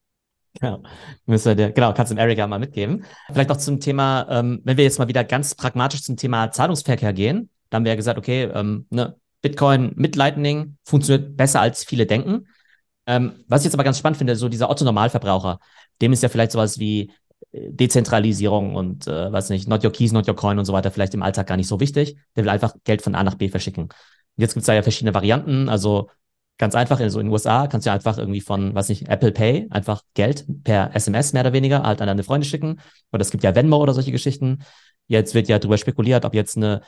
Ja, 0.63 0.81
müssen 1.27 1.59
wir 1.59 1.73
genau, 1.73 1.93
kannst 1.95 2.13
du 2.13 2.15
dem 2.15 2.21
Erika 2.21 2.47
mal 2.47 2.61
mitgeben. 2.61 3.05
Vielleicht 3.33 3.49
noch 3.49 3.57
zum 3.57 3.81
Thema, 3.81 4.27
ähm, 4.31 4.61
wenn 4.65 4.77
wir 4.77 4.85
jetzt 4.85 4.99
mal 4.99 5.09
wieder 5.09 5.25
ganz 5.25 5.55
pragmatisch 5.55 6.03
zum 6.03 6.17
Thema 6.17 6.53
Zahlungsverkehr 6.53 7.13
gehen, 7.13 7.51
dann 7.71 7.81
haben 7.81 7.85
wir 7.87 7.93
ja 7.93 7.97
gesagt, 7.97 8.19
okay, 8.19 8.45
ähm, 8.55 8.87
ne, 8.91 9.17
Bitcoin 9.43 9.93
mit 9.97 10.15
Lightning 10.17 10.77
funktioniert 10.85 11.37
besser 11.37 11.61
als 11.61 11.85
viele 11.85 12.07
denken. 12.07 12.47
Ähm, 13.07 13.45
was 13.49 13.63
ich 13.63 13.65
jetzt 13.67 13.75
aber 13.75 13.85
ganz 13.85 13.99
spannend 13.99 14.17
finde, 14.17 14.37
so 14.37 14.49
dieser 14.49 14.71
Otto-Normalverbraucher, 14.71 15.59
dem 16.01 16.13
ist 16.13 16.23
ja 16.23 16.29
vielleicht 16.29 16.53
sowas 16.53 16.79
wie 16.79 17.11
Dezentralisierung 17.55 18.75
und 18.75 19.07
äh, 19.07 19.31
weiß 19.31 19.51
nicht, 19.51 19.69
not 19.69 19.85
your 19.85 19.93
keys, 19.93 20.13
not 20.13 20.27
your 20.27 20.35
coin 20.35 20.59
und 20.59 20.65
so 20.65 20.73
weiter 20.73 20.91
vielleicht 20.91 21.15
im 21.15 21.23
Alltag 21.23 21.47
gar 21.47 21.57
nicht 21.57 21.69
so 21.69 21.79
wichtig. 21.79 22.17
Der 22.37 22.45
will 22.45 22.51
einfach 22.51 22.75
Geld 22.85 23.03
von 23.03 23.15
A 23.15 23.23
nach 23.23 23.37
B 23.37 23.49
verschicken. 23.49 23.85
Und 23.85 23.93
jetzt 24.37 24.55
gibt's 24.55 24.67
da 24.67 24.75
ja 24.75 24.83
verschiedene 24.83 25.15
Varianten. 25.15 25.69
Also 25.69 26.11
ganz 26.59 26.75
einfach, 26.75 26.99
also 27.01 27.21
in 27.21 27.27
den 27.27 27.33
USA 27.33 27.67
kannst 27.69 27.87
du 27.87 27.93
einfach 27.93 28.19
irgendwie 28.19 28.41
von, 28.41 28.75
weiß 28.75 28.89
nicht, 28.89 29.09
Apple 29.09 29.33
Pay 29.33 29.69
einfach 29.71 30.03
Geld 30.15 30.45
per 30.65 30.95
SMS 30.97 31.33
mehr 31.33 31.43
oder 31.43 31.53
weniger 31.53 31.83
halt 31.83 32.01
an 32.01 32.09
deine 32.09 32.25
Freunde 32.25 32.47
schicken. 32.47 32.81
Oder 33.13 33.23
es 33.23 33.31
gibt 33.31 33.45
ja 33.45 33.55
Venmo 33.55 33.77
oder 33.77 33.95
solche 33.95 34.13
Geschichten. 34.13 34.65
Jetzt 35.07 35.35
wird 35.35 35.49
ja 35.49 35.59
darüber 35.59 35.79
spekuliert, 35.79 36.25
ob 36.25 36.35
jetzt 36.35 36.57
eine, 36.57 36.81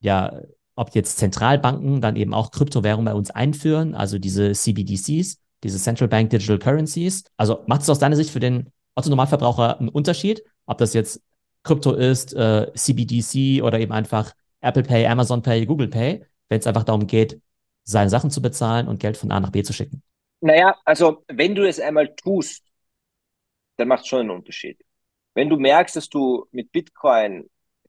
ja, 0.00 0.40
ob 0.74 0.94
jetzt 0.94 1.18
Zentralbanken 1.18 2.00
dann 2.00 2.16
eben 2.16 2.34
auch 2.34 2.50
Kryptowährungen 2.50 3.06
bei 3.06 3.14
uns 3.14 3.30
einführen, 3.30 3.94
also 3.94 4.18
diese 4.18 4.52
CBDCs, 4.52 5.38
diese 5.62 5.78
Central 5.78 6.08
Bank 6.08 6.30
Digital 6.30 6.58
Currencies. 6.58 7.24
Also 7.36 7.62
macht 7.66 7.82
es 7.82 7.90
aus 7.90 7.98
deiner 7.98 8.16
Sicht 8.16 8.30
für 8.30 8.40
den 8.40 8.70
Otto 8.94 9.08
Normalverbraucher 9.08 9.78
einen 9.78 9.88
Unterschied, 9.88 10.42
ob 10.66 10.78
das 10.78 10.94
jetzt 10.94 11.22
Krypto 11.62 11.92
ist, 11.92 12.34
äh, 12.34 12.72
CBDC 12.74 13.62
oder 13.62 13.78
eben 13.78 13.92
einfach 13.92 14.34
Apple 14.60 14.82
Pay, 14.82 15.06
Amazon 15.06 15.42
Pay, 15.42 15.66
Google 15.66 15.88
Pay, 15.88 16.24
wenn 16.48 16.58
es 16.58 16.66
einfach 16.66 16.84
darum 16.84 17.06
geht, 17.06 17.40
seine 17.84 18.10
Sachen 18.10 18.30
zu 18.30 18.42
bezahlen 18.42 18.88
und 18.88 19.00
Geld 19.00 19.16
von 19.16 19.30
A 19.30 19.40
nach 19.40 19.50
B 19.50 19.62
zu 19.62 19.72
schicken? 19.72 20.02
Naja, 20.40 20.76
also 20.84 21.24
wenn 21.28 21.54
du 21.54 21.68
es 21.68 21.80
einmal 21.80 22.14
tust, 22.14 22.64
dann 23.76 23.88
macht 23.88 24.02
es 24.02 24.08
schon 24.08 24.20
einen 24.20 24.30
Unterschied. 24.30 24.78
Wenn 25.34 25.48
du 25.48 25.56
merkst, 25.56 25.96
dass 25.96 26.08
du 26.08 26.46
mit 26.50 26.72
Bitcoin 26.72 27.48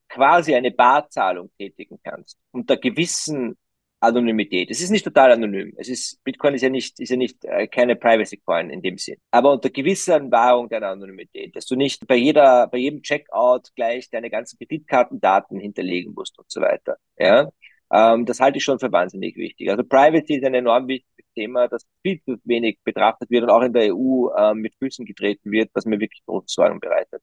quasi 0.10 0.54
eine 0.54 0.72
Barzahlung 0.72 1.50
tätigen 1.58 2.00
kannst, 2.04 2.38
unter 2.52 2.78
gewissen 2.78 3.58
Anonymität. 4.02 4.72
Es 4.72 4.82
ist 4.82 4.90
nicht 4.90 5.06
total 5.06 5.32
anonym. 5.32 5.74
Es 5.78 5.88
ist, 5.88 6.24
Bitcoin 6.24 6.56
ist 6.56 6.64
ja 6.64 6.70
nicht, 6.70 7.00
ist 7.00 7.10
ja 7.10 7.18
nicht 7.18 7.46
äh, 7.46 7.68
keine 7.68 7.96
Privacy 7.96 8.38
Coin 8.38 8.70
in 8.72 8.82
dem 8.82 8.98
Sinn. 8.98 9.18
Aber 9.32 9.52
unter 9.54 9.70
gewisser 9.70 10.20
Wahrung 10.32 10.70
deiner 10.70 10.88
Anonymität, 10.90 11.56
dass 11.56 11.68
du 11.68 11.76
nicht 11.76 12.08
bei 12.08 12.16
jeder, 12.16 12.68
bei 12.68 12.80
jedem 12.80 13.04
Checkout 13.04 13.70
gleich 13.76 14.10
deine 14.10 14.30
ganzen 14.32 14.58
Kreditkartendaten 14.58 15.60
hinterlegen 15.60 16.14
musst 16.16 16.38
und 16.40 16.50
so 16.52 16.62
weiter. 16.62 16.98
Ja, 17.18 17.50
ähm, 17.92 18.26
das 18.26 18.40
halte 18.40 18.58
ich 18.58 18.64
schon 18.64 18.80
für 18.80 18.92
wahnsinnig 18.92 19.36
wichtig. 19.38 19.70
Also 19.70 19.84
Privacy 19.84 20.36
ist 20.36 20.46
ein 20.46 20.56
enorm 20.56 20.88
wichtiges 20.88 21.26
Thema, 21.36 21.68
das 21.68 21.86
viel 22.02 22.22
zu 22.24 22.38
wenig 22.46 22.80
betrachtet 22.84 23.30
wird 23.30 23.44
und 23.44 23.50
auch 23.52 23.62
in 23.62 23.74
der 23.74 23.94
EU 23.96 24.30
äh, 24.36 24.54
mit 24.56 24.76
Füßen 24.80 25.06
getreten 25.06 25.52
wird, 25.52 25.70
was 25.74 25.86
mir 25.86 26.00
wirklich 26.00 26.24
große 26.26 26.48
Sorgen 26.48 26.80
bereitet. 26.80 27.22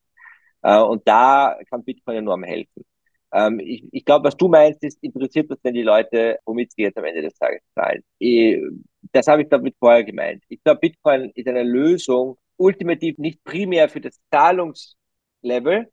Äh, 0.62 0.78
und 0.80 1.06
da 1.08 1.58
kann 1.70 1.84
Bitcoin 1.84 2.18
enorm 2.18 2.44
helfen. 2.44 2.84
Ähm, 3.32 3.60
ich 3.60 3.84
ich 3.92 4.04
glaube, 4.04 4.26
was 4.26 4.36
du 4.36 4.48
meinst, 4.48 4.82
ist, 4.84 4.98
interessiert 5.02 5.50
das 5.50 5.60
denn 5.60 5.74
die 5.74 5.82
Leute, 5.82 6.38
womit 6.44 6.72
sie 6.72 6.82
jetzt 6.82 6.96
am 6.98 7.04
Ende 7.04 7.22
des 7.22 7.34
Tages 7.34 7.62
zahlen? 7.74 8.02
Ich, 8.18 8.58
das 9.12 9.26
habe 9.28 9.42
ich 9.42 9.48
damit 9.48 9.76
vorher 9.78 10.04
gemeint. 10.04 10.42
Ich 10.48 10.62
glaube, 10.62 10.80
Bitcoin 10.80 11.30
ist 11.34 11.48
eine 11.48 11.62
Lösung, 11.62 12.38
ultimativ 12.56 13.18
nicht 13.18 13.42
primär 13.44 13.88
für 13.88 14.00
das 14.00 14.18
Zahlungslevel, 14.30 15.90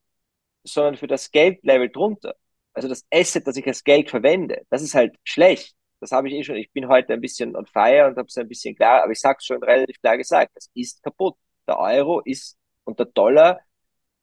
sondern 0.63 0.97
für 0.97 1.07
das 1.07 1.31
Geldlevel 1.31 1.89
drunter. 1.89 2.35
Also 2.73 2.87
das 2.89 3.05
Asset, 3.11 3.47
das 3.47 3.57
ich 3.57 3.67
als 3.67 3.83
Geld 3.83 4.09
verwende, 4.09 4.65
das 4.69 4.81
ist 4.81 4.95
halt 4.95 5.15
schlecht. 5.23 5.75
Das 6.01 6.11
habe 6.11 6.27
ich 6.27 6.33
eh 6.35 6.43
schon. 6.43 6.57
Ich 6.57 6.71
bin 6.71 6.87
heute 6.87 7.13
ein 7.13 7.21
bisschen 7.21 7.55
on 7.55 7.65
fire 7.65 8.07
und 8.07 8.17
habe 8.17 8.27
es 8.27 8.37
ein 8.37 8.47
bisschen 8.47 8.75
klar, 8.75 9.03
aber 9.03 9.11
ich 9.13 9.19
sage 9.19 9.37
es 9.39 9.45
schon 9.45 9.63
relativ 9.63 9.99
klar 10.01 10.17
gesagt. 10.17 10.51
Das 10.55 10.69
ist 10.73 11.01
kaputt. 11.03 11.35
Der 11.67 11.79
Euro 11.79 12.21
ist 12.21 12.57
und 12.83 12.99
der 12.99 13.07
Dollar 13.07 13.61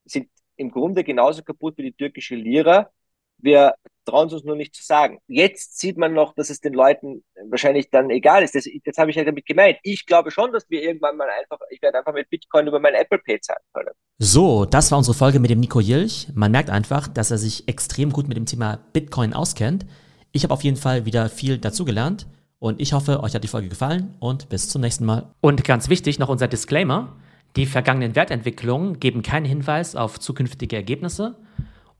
sind 0.05 0.29
im 0.55 0.71
Grunde 0.71 1.03
genauso 1.03 1.43
kaputt 1.43 1.77
wie 1.77 1.83
die 1.83 1.93
türkische 1.93 2.35
Lira. 2.35 2.91
Wir 3.37 3.75
trauen 4.05 4.27
es 4.27 4.33
uns 4.33 4.43
nur 4.43 4.55
nicht 4.55 4.75
zu 4.75 4.83
sagen. 4.83 5.19
Jetzt 5.27 5.79
sieht 5.79 5.97
man 5.97 6.13
noch, 6.13 6.33
dass 6.35 6.49
es 6.49 6.59
den 6.59 6.73
Leuten 6.73 7.23
wahrscheinlich 7.49 7.89
dann 7.89 8.09
egal 8.09 8.43
ist. 8.43 8.55
Das, 8.55 8.67
das 8.83 8.97
habe 8.97 9.11
ich 9.11 9.15
ja 9.15 9.23
damit 9.23 9.45
gemeint. 9.45 9.77
Ich 9.83 10.05
glaube 10.05 10.31
schon, 10.31 10.51
dass 10.51 10.69
wir 10.69 10.81
irgendwann 10.81 11.17
mal 11.17 11.27
einfach, 11.29 11.59
ich 11.69 11.81
werde 11.81 11.99
einfach 11.99 12.13
mit 12.13 12.29
Bitcoin 12.29 12.67
über 12.67 12.79
mein 12.79 12.93
Apple 12.93 13.19
Pay 13.19 13.39
zahlen 13.41 13.63
können. 13.73 13.91
So, 14.19 14.65
das 14.65 14.91
war 14.91 14.97
unsere 14.97 15.15
Folge 15.15 15.39
mit 15.39 15.49
dem 15.49 15.59
Nico 15.59 15.79
Jilch. 15.79 16.27
Man 16.33 16.51
merkt 16.51 16.69
einfach, 16.69 17.07
dass 17.07 17.31
er 17.31 17.37
sich 17.37 17.67
extrem 17.67 18.11
gut 18.11 18.27
mit 18.27 18.37
dem 18.37 18.45
Thema 18.45 18.79
Bitcoin 18.93 19.33
auskennt. 19.33 19.85
Ich 20.31 20.43
habe 20.43 20.53
auf 20.53 20.63
jeden 20.63 20.77
Fall 20.77 21.05
wieder 21.05 21.29
viel 21.29 21.57
dazugelernt 21.57 22.27
und 22.59 22.81
ich 22.81 22.93
hoffe, 22.93 23.21
euch 23.21 23.35
hat 23.35 23.43
die 23.43 23.49
Folge 23.49 23.69
gefallen 23.69 24.15
und 24.19 24.49
bis 24.49 24.69
zum 24.69 24.81
nächsten 24.81 25.05
Mal. 25.05 25.33
Und 25.41 25.63
ganz 25.63 25.89
wichtig 25.89 26.19
noch 26.19 26.29
unser 26.29 26.47
Disclaimer. 26.47 27.17
Die 27.55 27.67
vergangenen 27.67 28.15
Wertentwicklungen 28.15 28.99
geben 28.99 29.21
keinen 29.21 29.45
Hinweis 29.45 29.95
auf 29.95 30.19
zukünftige 30.19 30.75
Ergebnisse 30.75 31.35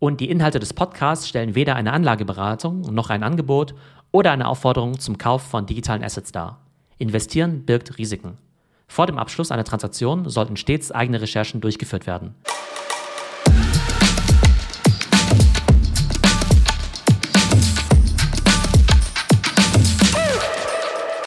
und 0.04 0.20
die 0.20 0.30
Inhalte 0.30 0.60
des 0.60 0.74
Podcasts 0.74 1.30
stellen 1.30 1.56
weder 1.56 1.78
eine 1.78 1.94
Anlageberatung 1.94 2.82
noch 2.94 3.10
ein 3.10 3.24
Angebot 3.24 3.74
oder 4.12 4.34
eine 4.34 4.50
Aufforderung 4.50 5.00
zum 5.00 5.18
Kauf 5.18 5.44
von 5.44 5.66
digitalen 5.66 6.04
Assets 6.04 6.34
dar. 6.34 6.60
Investieren 6.98 7.64
birgt 7.64 7.98
Risiken. 7.98 8.38
Vor 8.90 9.06
dem 9.06 9.18
Abschluss 9.18 9.50
einer 9.50 9.64
Transaktion 9.64 10.28
sollten 10.28 10.58
stets 10.58 10.92
eigene 10.92 11.22
Recherchen 11.22 11.62
durchgeführt 11.62 12.06
werden. 12.06 12.36